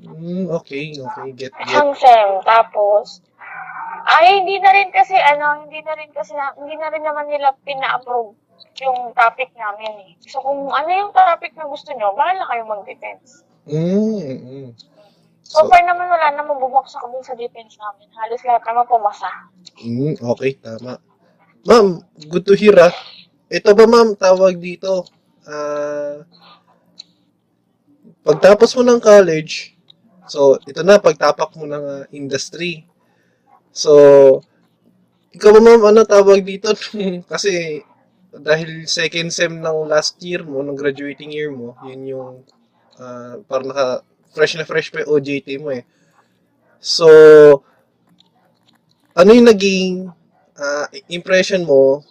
[0.00, 1.68] Mm, okay, okay, get, get.
[1.68, 2.30] isang sem.
[2.44, 3.20] Tapos,
[4.08, 7.28] ay, hindi na rin kasi, ano, hindi na rin kasi, na, hindi na rin naman
[7.28, 8.32] nila pina-approve
[8.80, 10.12] yung topic namin eh.
[10.24, 13.44] So kung ano yung topic na gusto nyo, bahala kayo mag-defense.
[13.68, 14.68] Mm, mm.
[15.44, 18.06] So, So, far naman wala namang bumagsak din sa defense namin.
[18.14, 19.30] Halos lahat naman pumasa.
[19.82, 20.96] mm, okay, tama.
[21.68, 22.94] Ma'am, good to hear ah.
[23.50, 25.04] Ito ba ma'am, tawag dito,
[25.44, 26.24] ah,
[28.24, 29.74] pagtapos mo ng college,
[30.30, 32.86] so ito na, pagtapak mo ng ah, industry.
[33.74, 33.92] So,
[35.34, 36.70] ikaw ma'am, ano tawag dito?
[37.32, 37.82] Kasi,
[38.30, 42.34] dahil second sem ng last year mo, ng graduating year mo, yun yung,
[43.02, 45.82] ah, parang naka, fresh na fresh pa yung OJT mo eh.
[46.78, 47.06] So,
[49.14, 50.08] ano yung naging
[50.56, 52.06] ah, impression mo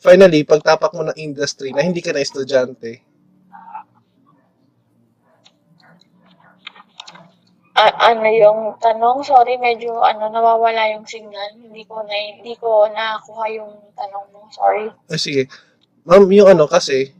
[0.00, 3.09] finally pagtapak mo ng industry na hindi ka na estudyante?
[7.80, 9.24] A- ano yung tanong?
[9.24, 11.56] Sorry, medyo ano nawawala yung signal.
[11.56, 14.44] Hindi ko na hindi ko nakuha yung tanong mo.
[14.52, 14.92] Sorry.
[15.08, 15.48] Ah, sige.
[16.04, 17.12] Ma'am, yung ano kasi,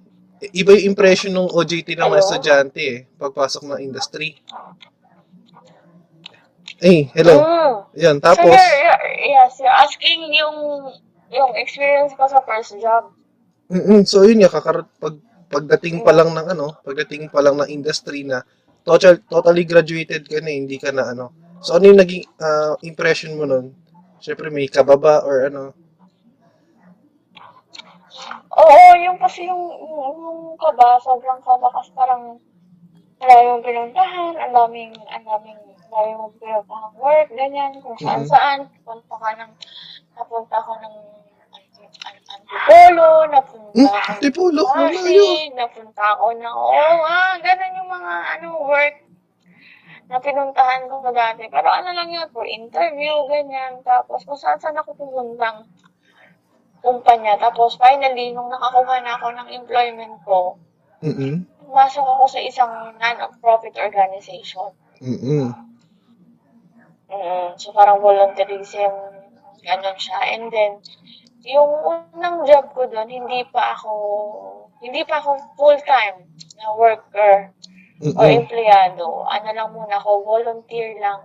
[0.52, 4.36] iba yung impression ng OJT ng mga estudyante eh, pagpasok ng industry.
[6.80, 7.36] Eh, hello.
[7.44, 7.72] Mm.
[8.00, 10.56] Yan, So tapos, you're, yes, you're asking yung
[11.30, 13.12] yung experience ko sa first job.
[13.70, 15.14] mm so yun nga, kakar pag,
[15.46, 18.42] pagdating pa lang ng ano, pagdating pa lang ng industry na
[18.84, 21.32] total, totally graduated ka na, hindi ka na ano.
[21.60, 23.76] So ano yung naging ah, impression mo nun?
[24.20, 25.72] Siyempre may kababa or ano.
[28.50, 32.36] Oo, yung kasi yung, yung, yung kaba, sobrang kaba kasi parang
[33.20, 38.28] marami mong pinuntahan, ang daming, ang daming, ang daming pinuntahan work, ganyan, kung saan Mhm.
[38.28, 39.52] saan, punta ka ng,
[40.16, 40.94] napunta ako ng,
[42.30, 43.86] Antipolo, napunta Hmm?
[43.86, 45.26] ng Antipolo, malayo.
[45.54, 48.96] Napunta ako ng, oo, ah, ganun yung mga, ano, work
[50.10, 51.46] na pinuntahan ko dati.
[51.46, 53.78] Pero ano lang yun, for interview, ganyan.
[53.86, 55.70] Tapos kung saan saan ako pumuntang
[56.82, 57.38] kumpanya.
[57.38, 60.58] Tapos finally, nung nakakuha na ako ng employment ko,
[61.62, 64.74] pumasok ako sa isang non-profit organization.
[64.98, 65.54] Mm-mm.
[67.06, 68.90] Mm, so parang volunteerism,
[69.62, 70.18] ganun siya.
[70.34, 70.72] And then,
[71.44, 73.92] yung unang job ko doon, hindi pa ako,
[74.84, 76.28] hindi pa ako full-time
[76.60, 77.52] na worker
[78.00, 78.38] o Mm-mm.
[78.44, 79.24] empleyado.
[79.28, 81.20] Ano lang muna ako, volunteer lang.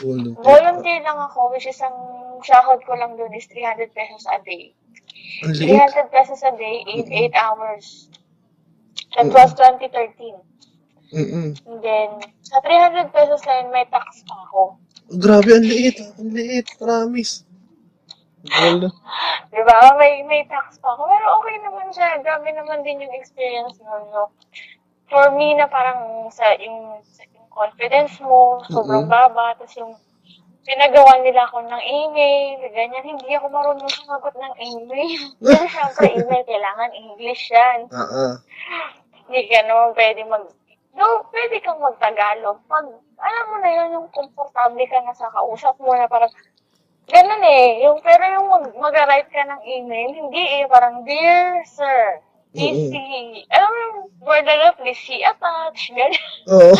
[0.00, 0.40] Volunteer.
[0.40, 1.96] Volunteer lang ako, which is ang
[2.44, 4.72] sahod ko lang doon is 300 pesos a day.
[5.44, 5.92] Ang liit.
[5.94, 8.08] 300 pesos a day, 8, 8 hours.
[9.16, 10.36] That was 2013.
[11.16, 11.54] Mm-mm.
[11.64, 12.10] And then,
[12.42, 14.76] sa 300 pesos na yun, may tax pa ako.
[15.22, 16.02] Grabe, ang liit.
[16.18, 17.45] Ang liit, promise.
[18.48, 18.94] Vol-
[19.50, 19.94] Di ba?
[19.96, 21.06] May, may tax pa ako.
[21.06, 22.20] Pero okay naman siya.
[22.20, 24.30] Grabe naman din yung experience nun, no?
[25.06, 29.12] For me na parang sa yung, sa yung confidence mo, sobrang Mhm.
[29.12, 29.54] baba.
[29.54, 29.94] Tapos yung
[30.66, 33.06] pinagawa nila ako ng email, ganyan.
[33.06, 35.22] Hindi ako marunong sumagot ng email.
[35.46, 37.86] Kasi syempre, email kailangan English yan.
[37.94, 38.34] Ah.
[39.26, 40.44] Hindi ka naman pwede mag...
[40.96, 42.56] No, pwede kang mag-Tagalog.
[42.66, 42.88] Pag,
[43.20, 46.32] alam mo na yun, yung komportable ka na sa kausap mo na parang,
[47.10, 47.86] ganun eh.
[47.86, 50.64] Yung, pero yung mag, mag-write ka ng email, hindi eh.
[50.66, 52.20] Parang, Dear Sir,
[52.56, 56.16] please see, alam mo yung word na please see attach, ganyan.
[56.48, 56.72] Oo.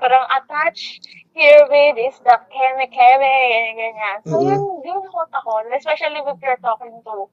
[0.00, 0.96] parang attach
[1.36, 4.16] herewith is the keme keme, ganyan, ganyan.
[4.24, 5.68] So, yun, yun ako takot.
[5.76, 7.28] Especially if you're talking to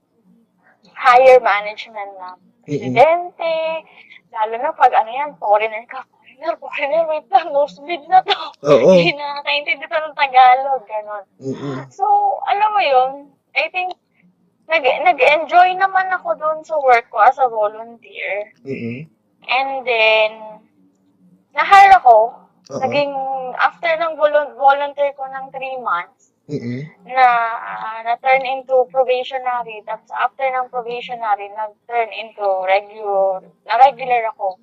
[0.92, 2.36] higher management na
[2.68, 3.56] presidente,
[4.36, 6.04] lalo na pag ano yan, foreigner ka,
[6.38, 8.38] wait lang, nosebleed na to.
[8.66, 8.94] Oo.
[8.94, 11.26] Hindi nakakaintindi to ng Tagalog, ganon.
[11.42, 11.76] Mm-mm.
[11.90, 12.06] So,
[12.46, 13.12] alam mo yun,
[13.58, 13.98] I think,
[14.70, 18.54] nag, nag-enjoy naman ako doon sa work ko as a volunteer.
[18.62, 19.10] Mm-mm.
[19.48, 20.32] And then,
[21.56, 22.36] na-hire ako.
[22.70, 22.80] Oo.
[22.84, 23.14] Naging,
[23.58, 26.88] after ng volu- volunteer ko ng three months, Mm-mm.
[27.04, 27.28] na
[27.60, 29.84] ah, na-turn into probationary.
[29.84, 34.56] Tapos after ng probationary, nag-turn into regular, na regular ako.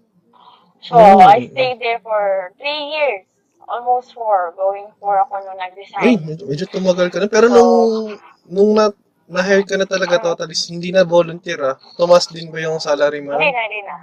[0.85, 1.25] So, Mm.
[1.25, 3.25] I stayed there for three years.
[3.65, 4.53] Almost four.
[4.53, 6.21] Going four ako nung Ay, nag-resign.
[6.21, 7.29] medyo, medyo tumagal ka na.
[7.33, 8.13] Pero nung,
[8.45, 8.93] nung na,
[9.25, 11.77] na-hire ka na talaga totally, hindi na volunteer ah.
[11.97, 13.33] Tumas din ba yung salary mo?
[13.33, 13.97] Hindi na, hindi na.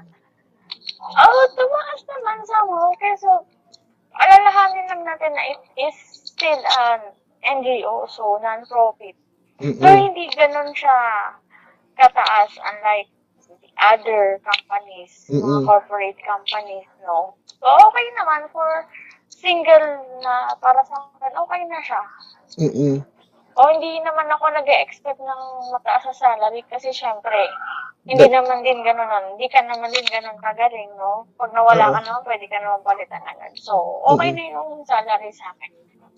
[1.01, 2.89] Oh, tumaas naman sa mo.
[2.97, 3.29] Kasi,
[4.17, 7.13] alalahanin lang natin na it is still an
[7.45, 9.13] NGO, so non-profit.
[9.61, 9.97] So, Mm-mm.
[10.09, 10.97] hindi ganun siya
[11.93, 13.13] kataas unlike
[13.81, 15.65] other companies, mga Mm-mm.
[15.65, 17.33] corporate companies, no?
[17.57, 18.85] So, okay naman for
[19.27, 22.01] single na para sa akin, okay na siya.
[22.61, 22.95] Mm-mm.
[23.51, 25.41] O hindi naman ako nag expect ng
[25.75, 27.51] mataas sa salary kasi syempre,
[28.07, 29.25] hindi That- naman din ganun, nun.
[29.35, 31.27] hindi ka naman din ganun kagaling, no?
[31.35, 31.93] Pag nawala Oo.
[31.93, 33.51] ka naman, pwede ka naman palitan agad.
[33.59, 34.39] So, okay Mm-mm.
[34.39, 35.71] na yung salary sa akin.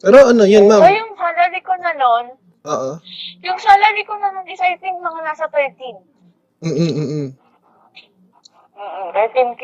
[0.03, 0.83] Pero ano, yan ma'am.
[0.83, 2.25] So, yung salary ko na nun,
[2.67, 2.91] Oo.
[3.43, 5.99] yung salary ko na nun is I think mga nasa 13.
[6.63, 7.35] Mm-mm,
[8.77, 9.07] mm-mm.
[9.09, 9.63] Mm, 13K.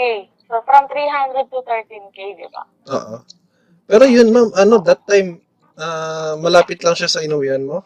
[0.50, 2.64] So, from 300 to 13K, di ba?
[2.90, 3.16] Oo.
[3.86, 5.42] Pero yun, ma'am, ano, that time,
[5.78, 7.86] ah, malapit lang siya sa inuwian mo?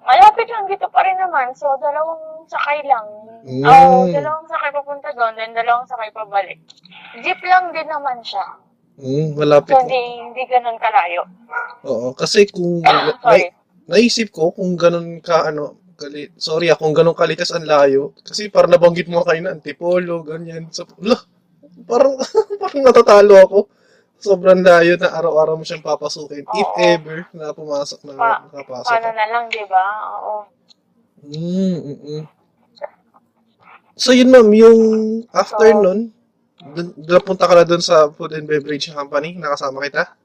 [0.00, 1.54] Malapit lang dito pa rin naman.
[1.54, 3.06] So, dalawang sakay lang.
[3.46, 3.62] Mm.
[3.62, 6.58] Oo, dalawang sakay papunta doon, then dalawang sakay pabalik.
[7.22, 8.42] Jeep lang din naman siya.
[9.00, 9.86] Mm, malapit So, lang.
[9.86, 11.22] hindi, hindi ganun kalayo.
[11.86, 12.82] Oo, kasi kung,
[13.22, 13.54] Sorry.
[13.54, 18.16] na, naisip ko kung ganun ka, ano, kali, sorry ah, kung ganun kalitas ang layo,
[18.24, 20.72] kasi parang nabanggit mo kayo na antipolo, ganyan.
[20.72, 21.20] So, lah,
[21.84, 22.16] parang,
[22.62, 23.58] parang natatalo ako.
[24.20, 26.44] Sobrang layo na araw-araw mo siyang papasukin.
[26.44, 26.80] If Oo.
[26.80, 28.92] ever na pumasok na Pa- nakapasok.
[28.92, 29.84] Paano na lang, di ba?
[30.08, 30.34] Oo.
[31.20, 32.24] Mm, mm, mm.
[34.00, 34.80] So yun ma'am, yung
[35.32, 36.00] after So- nun,
[36.72, 40.16] dun, napunta ka na dun sa food and beverage company, nakasama kita?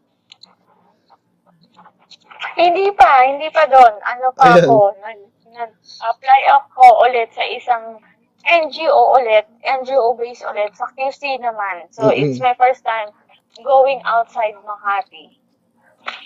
[2.55, 3.93] Hindi pa, hindi pa doon.
[3.99, 4.63] Ano pa Ayan.
[4.63, 5.19] ako, nag,
[5.55, 7.99] nag-apply ako ulit sa isang
[8.45, 11.89] NGO ulit, NGO based ulit, sa QC naman.
[11.89, 12.19] So, Mm-mm.
[12.21, 13.09] it's my first time
[13.57, 15.39] going outside Makati.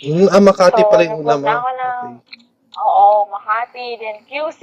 [0.02, 1.48] Mm, ah, Makati So, pala yung una ma'am.
[1.56, 2.48] ako ng- Okay.
[2.76, 4.62] Oo, Makati, then QC.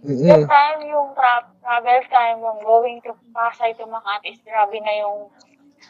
[0.00, 0.22] Mm-mm.
[0.22, 4.94] That time, yung tra- travel time, yung going to Pasay to Makati, is grabe na
[4.96, 5.26] yung,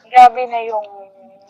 [0.08, 0.86] grabe na yung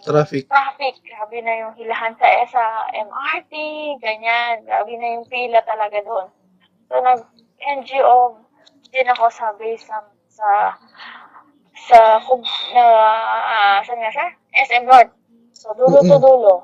[0.03, 0.45] Traffic.
[0.47, 3.53] traffic, grabe na yung hilahan sa, sa MRT,
[3.99, 6.29] ganyan, grabe na yung pila talaga doon.
[6.89, 8.17] So, nag-NGO
[8.95, 9.99] din ako sa base sa,
[10.31, 10.49] sa,
[11.75, 12.85] sa, Cub- na,
[13.51, 14.29] ah, saan nga siya?
[14.55, 15.13] SM North.
[15.55, 16.55] So, dulo to dulo.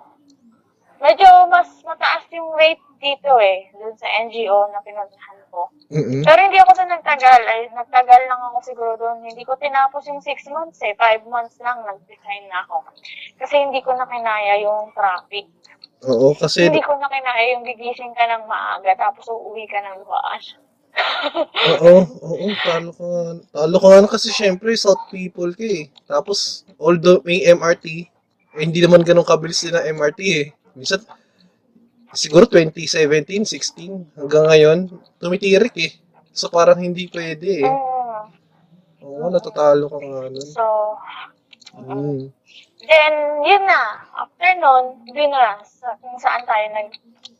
[1.00, 5.72] Medyo mas mataas yung rate dito eh, dun sa NGO na pinuntahan ko.
[5.88, 6.20] Mm-mm.
[6.20, 7.40] Pero hindi ako sa nagtagal.
[7.48, 9.24] Ay, nagtagal lang ako siguro doon.
[9.24, 10.92] Hindi ko tinapos yung 6 months eh.
[11.00, 12.84] 5 months lang nag-resign na ako.
[13.40, 15.48] Kasi hindi ko na kinaya yung traffic.
[16.08, 20.00] Oo, kasi, Hindi ko na kinaya yung gigising ka ng maaga tapos uuwi ka ng
[20.00, 20.40] buwan.
[21.76, 23.24] oo, oo, talo ka nga.
[23.52, 25.92] Talo ka nga kasi syempre, South people ka eh.
[26.08, 27.86] Tapos, although may MRT,
[28.56, 30.46] eh, hindi naman ganun kabilis din ang MRT eh.
[30.72, 31.04] Minsan,
[32.16, 34.78] siguro 2017, 16, hanggang ngayon,
[35.20, 35.92] tumitirik eh.
[36.32, 37.74] So, parang hindi pwede eh.
[39.04, 40.48] Oo, natatalo ka nga nun.
[40.48, 40.96] So,
[41.70, 42.34] Mm.
[42.90, 43.82] Then, yun na.
[44.12, 45.62] After nun, doon na.
[45.62, 46.88] Sa, kung saan tayo nag,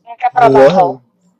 [0.06, 0.70] nagkatrabaho.
[0.70, 0.90] Wow.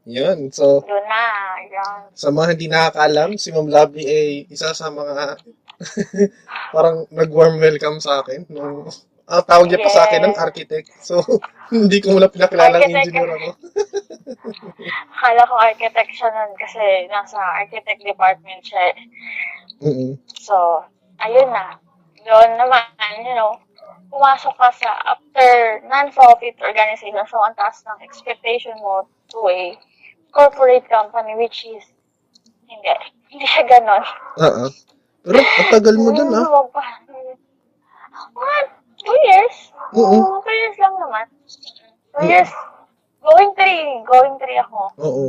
[0.05, 0.51] Yan.
[0.51, 1.25] So, Doon na.
[1.63, 2.01] Yan.
[2.13, 5.39] sa mga hindi nakakaalam, si Ma'am Lovely ay isa sa mga
[6.75, 8.45] parang nag-warm welcome sa akin.
[8.51, 8.91] Nung,
[9.25, 10.43] ah, tawag niya pa sa akin ng Yes.
[10.43, 10.89] architect.
[11.01, 11.23] So,
[11.73, 13.07] hindi ko muna pinakilalang Architect.
[13.07, 13.49] engineer ako.
[15.15, 18.85] Akala ko architect siya nun kasi nasa architect department siya.
[19.81, 20.13] Mm-mm.
[20.35, 20.85] So,
[21.21, 21.77] ayun na.
[22.21, 22.85] Doon naman,
[23.23, 23.57] you know,
[24.11, 27.23] pumasok ka sa after non-profit organization.
[27.31, 29.79] So, ang taas ng expectation mo to a
[30.35, 31.87] corporate company which is
[32.67, 32.91] hindi.
[33.31, 34.03] Hindi siya ganon.
[34.39, 34.71] Ah, ah.
[35.23, 36.47] Pero, ang tagal mo dun, ah.
[36.47, 36.83] Huwag pa.
[38.35, 38.57] Mga
[38.99, 39.57] two years.
[39.95, 40.19] Oo.
[40.19, 41.27] Oo, two years lang naman.
[42.15, 42.31] Two Oo.
[42.31, 42.51] years.
[43.23, 44.03] Going three.
[44.07, 44.81] Going three ako.
[44.99, 45.25] Oo.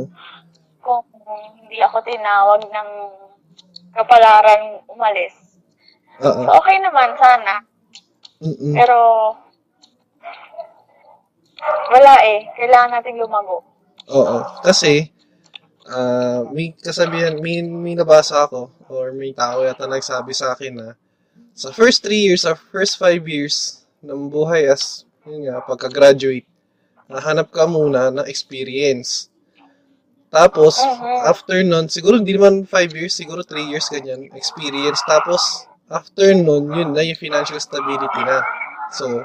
[0.82, 1.06] Kung
[1.62, 2.90] hindi ako tinawag ng
[3.94, 5.34] kapalaran umalis.
[6.18, 7.62] Ah, So, okay naman, sana.
[8.42, 8.74] Mm-mm.
[8.74, 8.98] Pero,
[11.94, 12.50] wala eh.
[12.58, 13.62] Kailangan nating lumago.
[14.10, 14.42] Oo.
[14.66, 15.08] Kasi,
[15.86, 20.88] ah may kasabihan, may, may nabasa ako, or may tao yata nagsabi sa akin na,
[21.54, 26.46] sa first three years, or first five years ng buhay as, yun nga, pagka-graduate,
[27.06, 29.30] nahanap ka muna ng experience.
[30.32, 31.28] Tapos, Mhm.
[31.28, 35.04] after nun, siguro hindi naman five years, siguro three years ganyan, experience.
[35.04, 38.40] Tapos, after nun, yun na yung financial stability na.
[38.96, 39.20] So,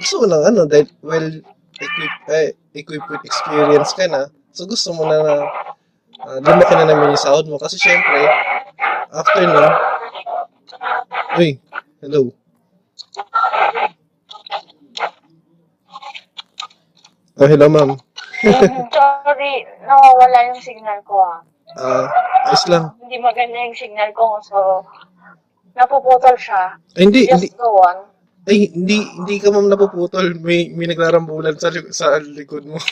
[0.00, 1.28] gusto mo ng ano, dahil well
[1.76, 5.34] equipped, eh, equipped with experience ka na, so gusto mo na na
[6.24, 7.60] uh, lumaki na naman yung sahod mo.
[7.60, 8.24] Kasi syempre,
[9.12, 9.72] after nun,
[11.36, 11.60] uy,
[12.00, 12.32] hello.
[17.36, 18.00] Oh, hello ma'am.
[18.40, 18.88] Mhm.
[18.96, 21.40] Sorry, nawawala yung signal ko ah.
[21.76, 22.08] Ah,
[22.48, 22.96] ayos lang.
[23.04, 24.80] Hindi maganda yung signal ko, so
[25.76, 26.80] napuputol siya.
[26.96, 28.08] Ay, hindi, hindi, Just go on.
[28.48, 30.26] ay, hindi, hindi ka ma'am napuputol.
[30.40, 32.80] May, may naglarambulan sa, li- sa likod mo.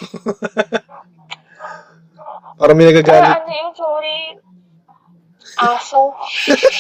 [2.54, 3.34] Parang may Pero nagagalit.
[3.34, 4.18] ano yung sorry?
[5.58, 6.00] Aso.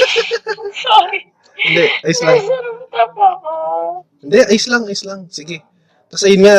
[0.86, 1.20] sorry.
[1.54, 2.36] Hindi, ayos lang.
[2.42, 3.52] Nasarap ako.
[4.22, 5.20] Hindi, ayos lang, ayos lang.
[5.30, 5.56] Sige.
[6.10, 6.56] Tapos ayun nga,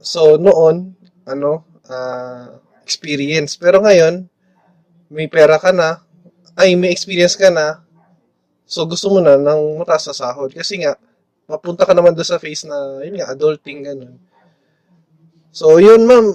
[0.00, 3.56] so noon, ano, ah, experience.
[3.56, 4.28] Pero ngayon,
[5.12, 6.00] may pera ka na,
[6.56, 7.84] ay, may experience ka na,
[8.72, 10.50] so gusto mo na ng mataas na sahod.
[10.54, 10.92] Kasi nga,
[11.50, 14.14] mapunta ka naman doon sa phase na, yun nga, adulting, ganun.
[15.50, 16.26] So, yun, ma'am,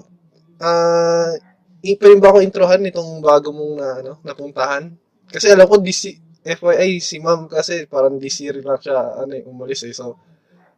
[0.63, 1.31] ah,
[1.85, 4.91] i- pwede ba ako introhan nitong bago mong na, ano, napuntahan?
[5.31, 6.03] Kasi alam ko, DC,
[6.45, 9.93] FYI, si ma'am kasi parang DC lang siya, ano eh, umalis eh.
[9.95, 10.15] So,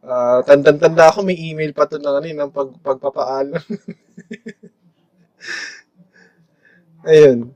[0.08, 3.62] ah tandang-tanda ako, may email pa to ng, ano, eh, ng pag, pagpapaalam.
[7.08, 7.56] Ayun.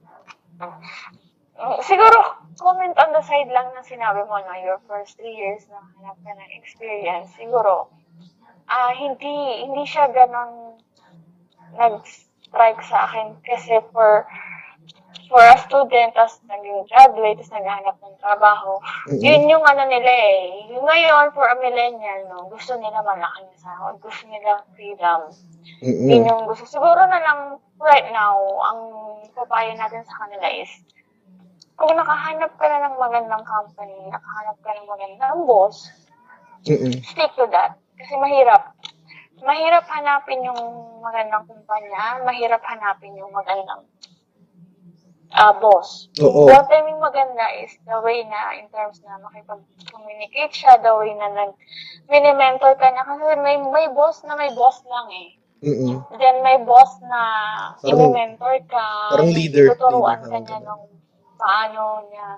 [1.60, 2.18] Mm, Siguro,
[2.62, 6.18] comment on the side lang na sinabi mo na your first three years na hanap
[6.22, 7.34] ka ng experience.
[7.34, 7.90] Siguro,
[8.70, 10.78] ah hindi hindi siya ganon
[11.76, 14.30] nag-strike sa akin kasi for
[15.32, 18.84] for a student, tapos naging graduate, tapos naghahanap ng trabaho.
[19.08, 19.24] Mm-mm.
[19.24, 20.68] Yun yung ano nila eh.
[20.76, 25.32] Yung ngayon, for a millennial, no, gusto nila malaking sahod, gusto nila freedom.
[25.80, 26.08] Mm-mm.
[26.12, 26.68] Yun yung gusto.
[26.68, 27.40] Siguro na lang
[27.80, 28.36] right now,
[28.76, 28.80] ang
[29.32, 30.72] papayo natin sa kanila is,
[31.82, 35.90] kung nakahanap ka na ng magandang company, nakahanap ka ng magandang boss,
[36.64, 36.94] Mm-mm.
[37.02, 37.74] stick to that.
[37.98, 38.78] Kasi mahirap.
[39.42, 40.62] Mahirap hanapin yung
[41.02, 43.82] magandang kumpanya, mahirap hanapin yung magandang
[45.32, 46.12] ah boss.
[46.20, 46.44] Oo.
[46.46, 51.16] What I mean maganda is the way na in terms na makipag-communicate siya, the way
[51.16, 51.56] na nag
[52.06, 53.02] mini-mentor ka niya.
[53.02, 55.30] Kasi may, may boss na may boss lang eh.
[55.64, 56.04] Mm-mm.
[56.20, 57.22] Then may boss na
[57.80, 58.86] Parang- i-mentor ka.
[59.16, 61.00] parang leader, Tuturuan ka niya ganun.
[61.42, 62.38] Paano niya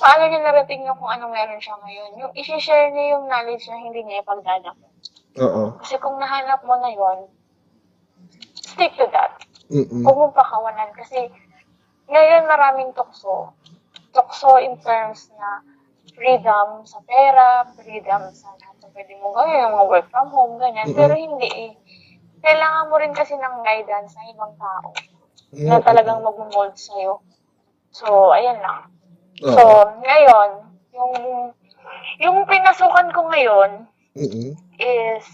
[0.00, 2.10] paano niya narating yung kung anong meron siya ngayon.
[2.16, 4.86] Yung isi-share niya yung knowledge na hindi niya ipagdadako.
[5.42, 5.62] Oo.
[5.82, 7.18] Kasi kung nahanap mo na yon
[8.54, 9.34] stick to that.
[9.70, 10.02] Mm-mm.
[10.06, 10.90] Huwag mong pakawalan.
[10.94, 11.26] Kasi
[12.06, 13.50] ngayon maraming tukso.
[14.14, 15.62] Tukso in terms na
[16.14, 20.54] freedom sa pera, freedom sa lahat na pwede mo gawin, yung mga work from home,
[20.58, 20.86] ganyan.
[20.90, 20.98] Mm-mm.
[20.98, 21.72] Pero hindi eh.
[22.40, 24.90] Kailangan mo rin kasi ng guidance ng ibang tao
[25.60, 25.86] na Mm-mm.
[25.86, 27.20] talagang mag-mold sa'yo.
[27.90, 28.86] So, ayan lang.
[29.42, 29.54] Oo.
[29.54, 29.62] So,
[30.02, 30.50] ngayon,
[30.94, 31.12] yung
[32.20, 33.70] yung pinasukan ko ngayon
[34.14, 34.52] Mm-mm.
[34.78, 35.26] is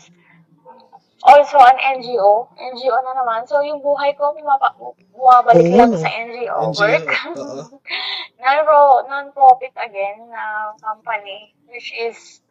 [1.26, 2.48] also an NGO.
[2.54, 3.44] NGO na naman.
[3.50, 4.72] So, yung buhay ko, bumaba,
[5.12, 7.08] bumabalik Oo, lang sa NGO, NGO, work.
[7.34, 7.60] oo.
[8.42, 12.44] Non-pro, non-profit again na company, which is,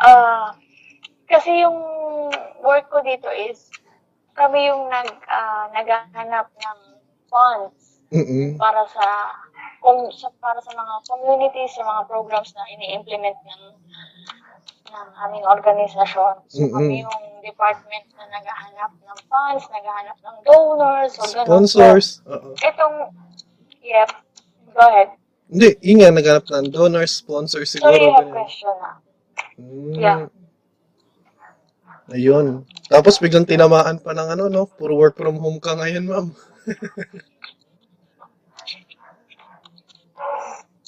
[0.00, 0.56] uh,
[1.28, 1.76] kasi yung
[2.64, 3.68] work ko dito is,
[4.32, 6.78] kami yung nag, ah, naghahanap ng
[7.28, 8.54] funds Mm-mm.
[8.54, 9.06] para sa
[9.82, 13.62] kung sa para sa mga communities, sa mga programs na ini-implement ng
[14.86, 16.34] ng aming organisasyon.
[16.46, 16.74] So Mm-mm.
[16.74, 21.46] kami yung department na naghahanap ng funds, naghahanap ng donors, o ganun.
[21.46, 22.06] Sponsors.
[22.26, 22.96] So, itong,
[23.82, 24.10] yep,
[24.74, 25.14] go ahead.
[25.46, 27.94] Hindi, yun nga, naghanap ng donors, sponsors siguro.
[27.94, 28.34] Have ganyan.
[28.34, 28.90] question na.
[29.56, 29.94] Mm.
[29.94, 30.20] Yeah.
[32.06, 32.46] Ayun.
[32.86, 34.70] Tapos biglang tinamaan pa ng ano, no?
[34.70, 36.26] Puro work from home ka ngayon, ma'am.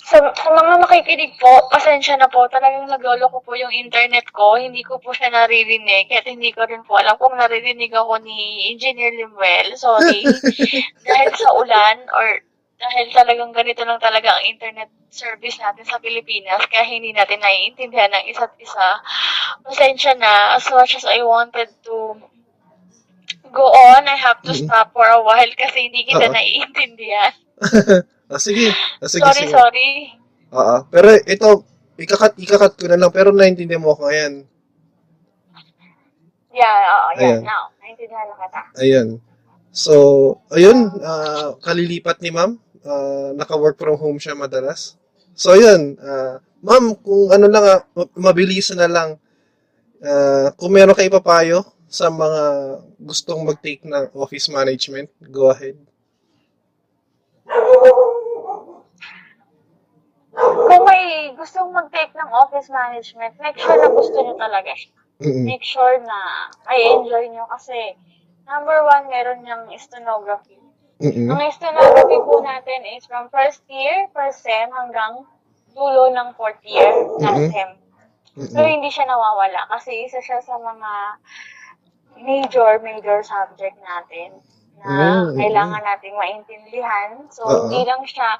[0.09, 4.57] Sa, sa mga makikinig po, pasensya na po, talagang naglolo ko po yung internet ko.
[4.57, 6.09] Hindi ko po siya naririnig.
[6.09, 9.77] Kahit hindi ko rin po alam kung naririnig ako ni Engineer Limuel.
[9.77, 10.25] Sorry.
[11.09, 12.41] dahil sa ulan or
[12.79, 18.09] dahil talagang ganito lang talaga ang internet service natin sa Pilipinas kaya hindi natin naiintindihan
[18.09, 18.89] ng isa't isa.
[19.67, 20.57] Pasensya na.
[20.57, 22.17] As much as I wanted to
[23.53, 24.65] go on, I have to Mhm.
[24.65, 26.33] stop for a while kasi hindi kita Oo.
[26.33, 27.35] naiintindihan.
[28.29, 28.69] Ah, sige.
[29.01, 29.53] Ah, sige, sorry, sige.
[29.57, 29.89] sorry.
[30.53, 30.77] Oo.
[30.93, 31.49] Pero ito,
[31.97, 33.11] ikakat, ikakat ko na lang.
[33.13, 34.45] Pero naintindihan mo ako ngayon.
[36.53, 37.41] Yeah, oo, yeah, Ayan.
[37.45, 37.63] now.
[37.81, 38.61] Naintindihan na kita.
[38.85, 39.09] Ayan.
[39.73, 39.95] So,
[40.53, 42.61] ayun, ah, kalilipat ni ma'am.
[42.85, 45.01] Ah, naka-work from home siya madalas.
[45.33, 45.97] So, ayun.
[46.03, 47.65] ah, ma'am, kung ano lang,
[47.97, 49.17] ma- mabilis na lang.
[50.05, 51.59] ah, kung meron kayo papayo
[51.89, 52.43] sa mga
[53.01, 55.79] gustong mag-take ng office management, go ahead.
[60.39, 64.95] Kung may gustong mag-take ng office management, make sure na gusto nyo talaga siya.
[65.19, 67.99] Make sure na ay enjoy nyo kasi
[68.47, 70.63] number one, meron niyang stenography.
[71.03, 71.27] Mm-mm.
[71.31, 75.27] Ang stenography po natin is from first year, first sem, hanggang
[75.75, 77.51] dulo ng fourth year, last Mhm.
[77.51, 77.71] sem.
[78.55, 78.71] So, Mm-mm.
[78.79, 80.91] hindi siya nawawala kasi isa siya sa mga
[82.19, 84.39] major, major subject natin
[84.79, 87.27] na Mm, kailangan nating maintindihan.
[87.35, 87.67] So, Oo.
[87.67, 88.39] hindi lang siya,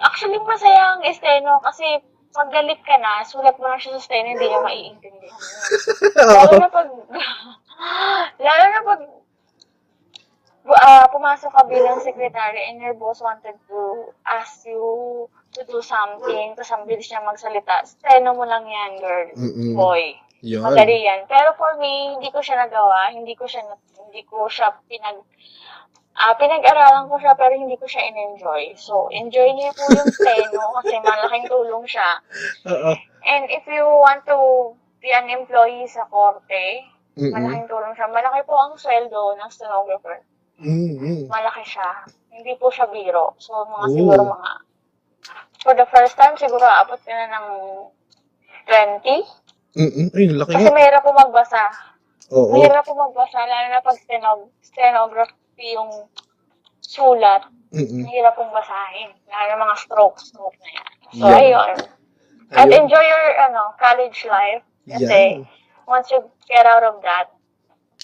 [0.00, 4.30] actually masaya ang esteno kasi pag galit ka na, sulat mo lang siya sa steno,
[4.30, 5.40] hindi niya maiintindihan.
[6.38, 6.88] lalo na pag,
[8.46, 9.00] lalo na pag
[10.78, 13.80] ah, pumasok ka bilang secretary and your boss wanted to
[14.30, 19.28] ask you to do something, tapos ang bilis niya magsalita, steno mo lang yan, girl,
[19.34, 19.74] Mm-mm.
[19.74, 20.14] boy.
[20.40, 20.64] Yun.
[20.64, 21.28] Madali yan.
[21.28, 23.60] Pero for me, hindi ko siya nagawa, hindi ko siya,
[24.00, 25.20] hindi ko siya pinag,
[26.20, 28.76] ah pinag-aralan ko siya pero hindi ko siya in-enjoy.
[28.76, 32.20] So, enjoy niyo po yung steno kasi malaking tulong siya.
[32.68, 32.92] Oo.
[33.24, 34.38] And if you want to
[35.00, 36.84] be an employee sa korte,
[37.16, 37.32] Mm-mm.
[37.32, 38.12] malaking tulong siya.
[38.12, 40.20] Malaki po ang sweldo ng stenographer.
[40.60, 41.32] Mm-hmm.
[41.32, 42.04] Malaki siya.
[42.28, 43.40] Hindi po siya biro.
[43.40, 43.96] So, mga Ooh.
[43.96, 44.50] siguro mga,
[45.64, 47.48] for the first time, siguro abot ka na ng
[48.68, 49.24] 20.
[49.72, 50.06] Mm-hmm.
[50.12, 50.76] Ayun, laki Kasi nga.
[50.76, 51.62] mahirap po magbasa.
[52.36, 52.52] Oo.
[52.52, 53.96] Mahirap po magbasa, lalo na pag
[54.60, 55.10] stenog
[55.60, 55.92] stenography yung
[56.80, 57.42] sulat.
[57.70, 58.02] Mm-hmm.
[58.02, 59.10] Mahirap pong basahin.
[59.30, 60.88] Lalo mga stroke, stroke na yan.
[61.10, 61.38] So, Yeah.
[61.38, 61.74] ayun.
[62.50, 62.82] At Ayun.
[62.82, 64.62] enjoy your ano college life.
[64.90, 65.46] Kasi, Yan.
[65.86, 66.18] once you
[66.50, 67.30] get out of that,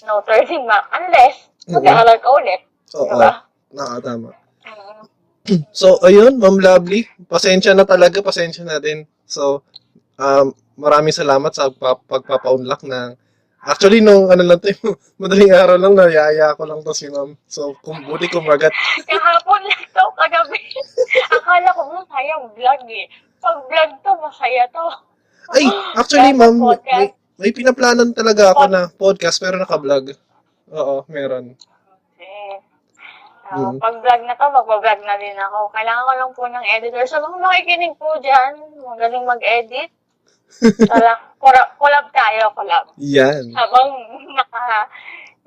[0.07, 0.87] no turning back.
[0.95, 2.61] Unless, mag-aaral ka ulit.
[2.95, 3.11] Oo.
[3.11, 3.31] Diba?
[3.75, 4.29] Nakatama.
[4.63, 5.03] Mm.
[5.71, 7.07] So, ayun, Ma'am Lovely.
[7.27, 9.07] Pasensya na talaga, pasensya na din.
[9.23, 9.63] So,
[10.19, 13.15] um, maraming salamat sa pag- pagpapa-unlock ng
[13.65, 14.69] Actually, nung ano lang to,
[15.21, 17.33] madaling araw lang, nayaya ko lang to si Ma'am.
[17.49, 18.69] So, kung buti kumagat.
[19.09, 20.61] Kahapon lang to, kagabi.
[21.35, 23.05] Akala ko, masaya vlog eh.
[23.41, 24.85] Pag vlog to, masaya to.
[25.57, 25.65] Ay,
[25.97, 27.07] actually, Ma'am, may,
[27.39, 30.13] may pinaplanan talaga ako na podcast pero naka-vlog.
[30.69, 31.57] Oo, meron.
[32.19, 32.55] Eh,
[33.47, 33.79] ah, Mhm.
[33.79, 35.71] Pag vlog na to, magbablog na din ako.
[35.71, 37.03] Kailangan ko lang po ng editor.
[37.07, 39.87] Sa mga makikinig po dyan, magaling mag-edit.
[40.87, 42.85] Tala, collab, collab tayo, collab.
[42.97, 43.51] Yan.
[43.53, 43.89] Habang
[44.33, 44.87] naka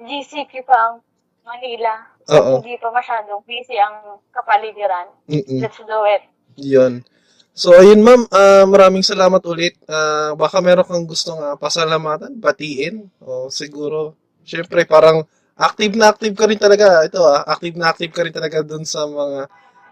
[0.00, 0.96] GCQ pa ang
[1.44, 1.94] Manila.
[2.30, 2.62] Oo.
[2.62, 5.08] Hindi pa masyadong busy ang kapaligiran.
[5.26, 5.60] Mm-mm.
[5.60, 6.22] Let's do it.
[6.60, 7.02] Yun.
[7.50, 9.74] So, ayun ma'am, ah, maraming salamat ulit.
[9.90, 13.10] Ah, baka meron kang gustong ah, pasalamatan, batiin.
[13.20, 14.14] O siguro,
[14.46, 15.26] syempre parang
[15.58, 17.02] active na active ka rin talaga.
[17.04, 19.50] Ito ah, active na active ka rin talaga dun sa mga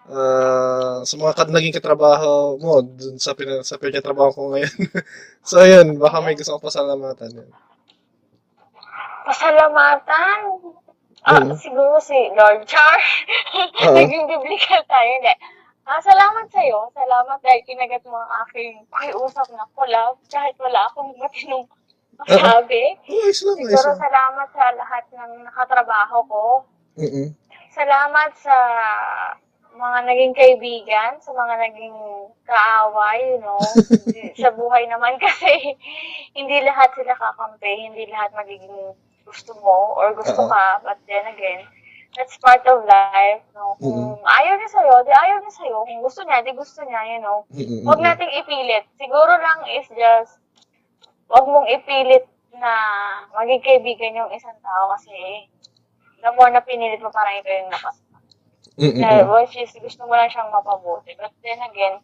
[0.09, 4.75] ah, sa mga kat naging katrabaho mo dun sa pina, sa pinagtatrabaho ko ngayon.
[5.49, 7.31] so, ayun, baka may gusto kang pasalamatan.
[7.33, 7.51] Yun.
[9.29, 10.39] Pasalamatan.
[11.29, 11.61] Ah, Mhm.
[11.61, 12.97] siguro si Lord Char.
[13.85, 13.95] Oo.
[13.95, 15.11] Naging biblical tayo.
[15.21, 15.35] Hindi.
[15.89, 16.89] Ah, salamat sa'yo.
[16.93, 21.65] Salamat dahil kinagat mo ang aking pakiusap na collab kahit wala akong matinong
[22.17, 22.97] masabi.
[23.09, 26.45] Oh, ayos lang, Siguro salamat sa lahat ng nakatrabaho ko.
[27.01, 27.33] Mm-mm.
[27.73, 28.57] Salamat sa
[29.79, 31.97] mga naging kaibigan, sa mga naging
[32.43, 33.63] kaaway, you know.
[34.43, 35.79] sa buhay naman kasi
[36.39, 40.51] hindi lahat sila kakampi, hindi lahat magiging gusto mo or gusto Oo.
[40.51, 41.63] ka, but then again,
[42.17, 43.79] that's part of life, no.
[43.79, 44.27] Kung Mhm.
[44.27, 45.79] ayaw niya sa'yo, di ayaw niya sa'yo.
[45.87, 47.47] Kung gusto niya, di gusto niya, you know.
[47.55, 47.85] Mm-mm.
[47.87, 48.85] Huwag nating ipilit.
[48.99, 50.43] Siguro lang is just,
[51.31, 52.27] huwag mong ipilit
[52.59, 52.73] na
[53.39, 55.47] maging kaibigan yung isang tao kasi
[56.19, 57.97] the more na pinilit mo, parang ikaw yung napas.
[58.79, 59.03] Mm-mm.
[59.03, 61.19] Na, which is, gusto mo lang siyang mapabuti.
[61.19, 61.99] But then again,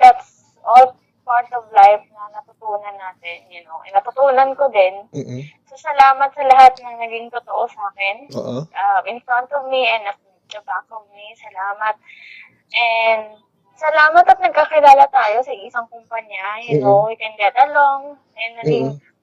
[0.00, 3.80] that's all part of life na natutunan natin, you know.
[3.84, 5.08] And natutunan ko din.
[5.12, 5.40] Mm-mm.
[5.68, 8.16] So, salamat sa lahat ng naging totoo sa akin.
[8.72, 10.16] Uh, in front of me and at
[10.48, 11.36] the back of me.
[11.36, 11.96] Salamat.
[12.72, 13.40] And
[13.76, 16.64] salamat at nagkakilala tayo sa isang kumpanya.
[16.64, 18.16] You know, we can get along.
[18.40, 19.13] And naging Mm-mm.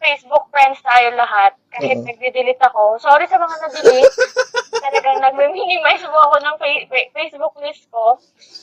[0.00, 1.52] Facebook friends tayo lahat.
[1.70, 2.06] Kahit Oo.
[2.08, 2.96] nagde-delete ako.
[2.96, 4.16] Sorry sa mga na-delete.
[4.88, 8.16] Talagang nag-minimize mo ako ng fa- fa- Facebook list ko.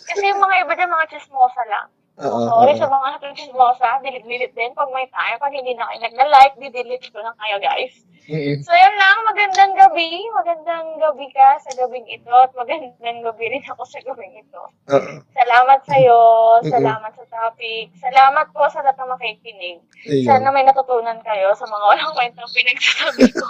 [0.10, 1.88] Kasi yung mga iba dyan, mga chismosa lang.
[2.18, 2.50] Oo.
[2.50, 2.82] Sorry oo.
[2.82, 3.08] sa mga
[3.38, 3.90] chismosa.
[4.02, 4.74] Delete-delete din.
[4.74, 7.94] Pag may time, pag hindi na kayo nagla-like, di-delete ko lang kayo, guys.
[8.28, 8.60] Mm-mm.
[8.60, 9.18] So, yun lang.
[9.24, 10.26] Magandang gabi.
[10.36, 12.34] Magandang gabi ka sa gabing ito.
[12.34, 14.62] At magandang gabi rin ako sa gabing ito.
[14.92, 15.12] Oo.
[15.32, 16.20] Salamat sa'yo.
[16.66, 16.74] Mm-mm.
[16.74, 17.94] Salamat sa topic.
[18.02, 19.80] Salamat po sa lahat na makikinig.
[20.10, 20.26] Ayun.
[20.26, 23.46] Sana may natutunan kayo sa mga walang kwentang pinagsasabi ko.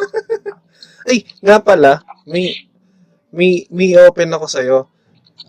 [1.10, 2.68] Ay, nga pala, may
[3.32, 4.62] may may open ako sa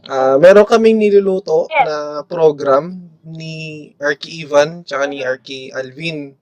[0.07, 1.85] Ah, meron kaming niluluto Yes.
[1.89, 6.33] na program ni Arky Ivan tsaka ni Arky Alvin.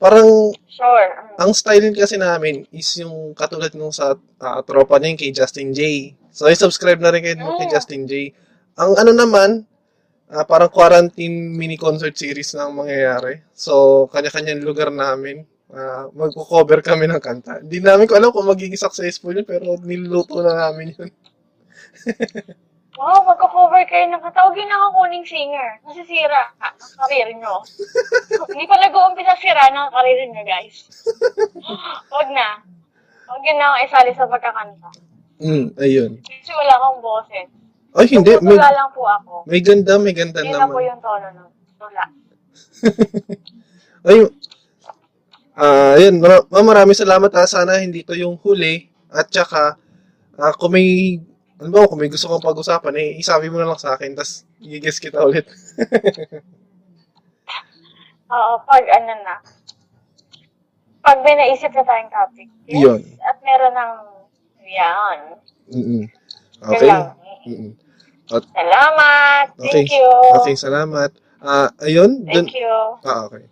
[0.00, 1.08] Parang Sure.
[1.36, 5.80] ang style kasi namin is yung katulad nung sa ah, tropa niya kay Justin J.
[6.32, 7.74] So, i-subscribe na rin kayo dun kay Mm.
[7.74, 8.32] Justin J.
[8.78, 9.66] Ang ano naman,
[10.28, 13.44] ah, parang quarantine mini concert series na ang mangyayari.
[13.52, 15.44] So, kanya-kanyang lugar namin.
[15.70, 17.60] Ah, magko-cover kami ng kanta.
[17.60, 21.10] Hindi namin ko alam kung magiging successful yun, pero niluluto na namin yun.
[23.00, 25.80] Wow, magko-cover kayo ng katawagin na ako kuning singer.
[25.88, 27.64] Nasisira ang karir nyo.
[28.52, 30.84] Hindi pa nag-uumpisa sira ng karir nyo, guys.
[32.12, 32.60] Huwag na.
[33.24, 34.90] Huwag yun na ako isali sa pagkakanta.
[35.40, 36.10] Mm, ayun.
[36.20, 37.48] Kasi wala akong boses.
[37.96, 38.36] Ay, hindi.
[38.44, 39.48] May, lang po ako.
[39.48, 40.88] may ganda, may ganda Yun na po naman.
[40.92, 41.50] yung tono nun.
[41.80, 42.04] Tula.
[44.12, 44.18] Ay,
[45.56, 46.20] ah, yun.
[46.20, 47.48] Mara- ma'am, maraming salamat ha.
[47.48, 48.92] Sana hindi to yung huli.
[49.08, 49.80] At saka,
[50.36, 51.16] ah, kung may,
[51.60, 54.48] ano ba, kung may gusto kong pag-usapan, eh, isabi mo na lang sa akin, tapos
[54.64, 55.44] i-guess kita ulit.
[58.30, 59.36] Oo, pag ano na.
[61.04, 62.48] Pag may naisip na tayong topic.
[62.64, 62.80] Yes.
[62.80, 63.00] Yun.
[63.20, 63.92] At meron ng
[64.70, 65.18] yan.
[65.70, 66.04] Mm-mm.
[66.62, 66.90] Okay.
[67.50, 67.72] Mm-mm.
[68.30, 69.46] Salamat.
[69.58, 69.72] Okay.
[69.74, 70.08] Thank you.
[70.40, 71.10] Okay, salamat.
[71.42, 72.22] Ah, ayun.
[72.22, 72.70] Dun, Thank you.
[73.02, 73.50] ah, okay.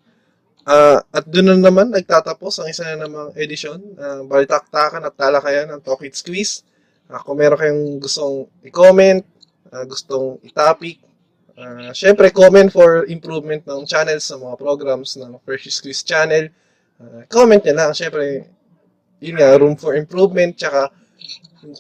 [0.69, 5.73] Ah, at doon na naman nagtatapos ang isa na namang edisyon, uh, balitaktakan at talakayan
[5.73, 6.63] ng Talk It Squeeze.
[7.09, 9.25] Ah, kung meron kayong gustong i-comment,
[9.73, 11.01] ah, gustong i-topic,
[11.57, 16.53] ah, syempre comment for improvement ng channels ng mga programs ng Fresh Squeeze channel.
[17.01, 18.45] Ah, comment nyo lang, syempre,
[19.25, 20.93] yun nga, room for improvement, tsaka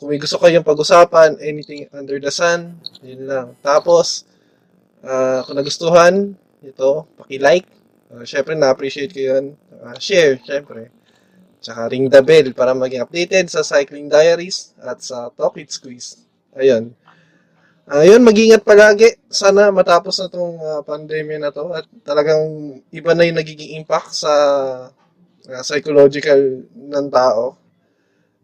[0.00, 3.52] kung may gusto kayong pag-usapan, anything under the sun, yun lang.
[3.60, 4.24] Tapos,
[5.04, 9.44] ah, kung nagustuhan, ito, paki-like, Uh, syempre, na-appreciate ko yun.
[9.68, 10.88] Uh, share, syempre.
[11.58, 16.22] Tsaka ring the bell para maging updated sa Cycling Diaries at sa Talk It Squeeze.
[16.54, 16.94] Ayun.
[17.88, 19.16] Ayun, mag-ingat palagi.
[19.32, 22.44] Sana matapos na tong uh, pandemya na to at talagang
[22.92, 24.32] iba na yung nagiging impact sa
[25.48, 27.56] uh, psychological ng tao.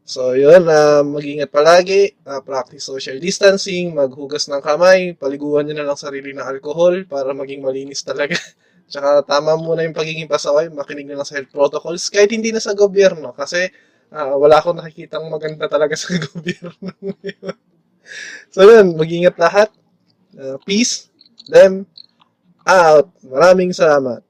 [0.04, 5.86] So, yun, uh, mag-ingat palagi, uh, practice social distancing, maghugas ng kamay, paliguan nyo na
[5.92, 8.36] lang sarili ng alcohol para maging malinis talaga.
[8.88, 12.60] Tsaka tama muna yung pagiging pasaway, makinig na lang sa health protocols, kahit hindi na
[12.64, 13.36] sa gobyerno.
[13.36, 13.68] Kasi
[14.12, 16.90] uh, wala akong nakikitang maganda talaga sa gobyerno.
[18.48, 19.68] so yun, mag-ingat lahat.
[20.34, 21.12] Uh, peace,
[21.46, 21.84] them,
[22.64, 23.12] out.
[23.20, 24.23] Maraming salamat.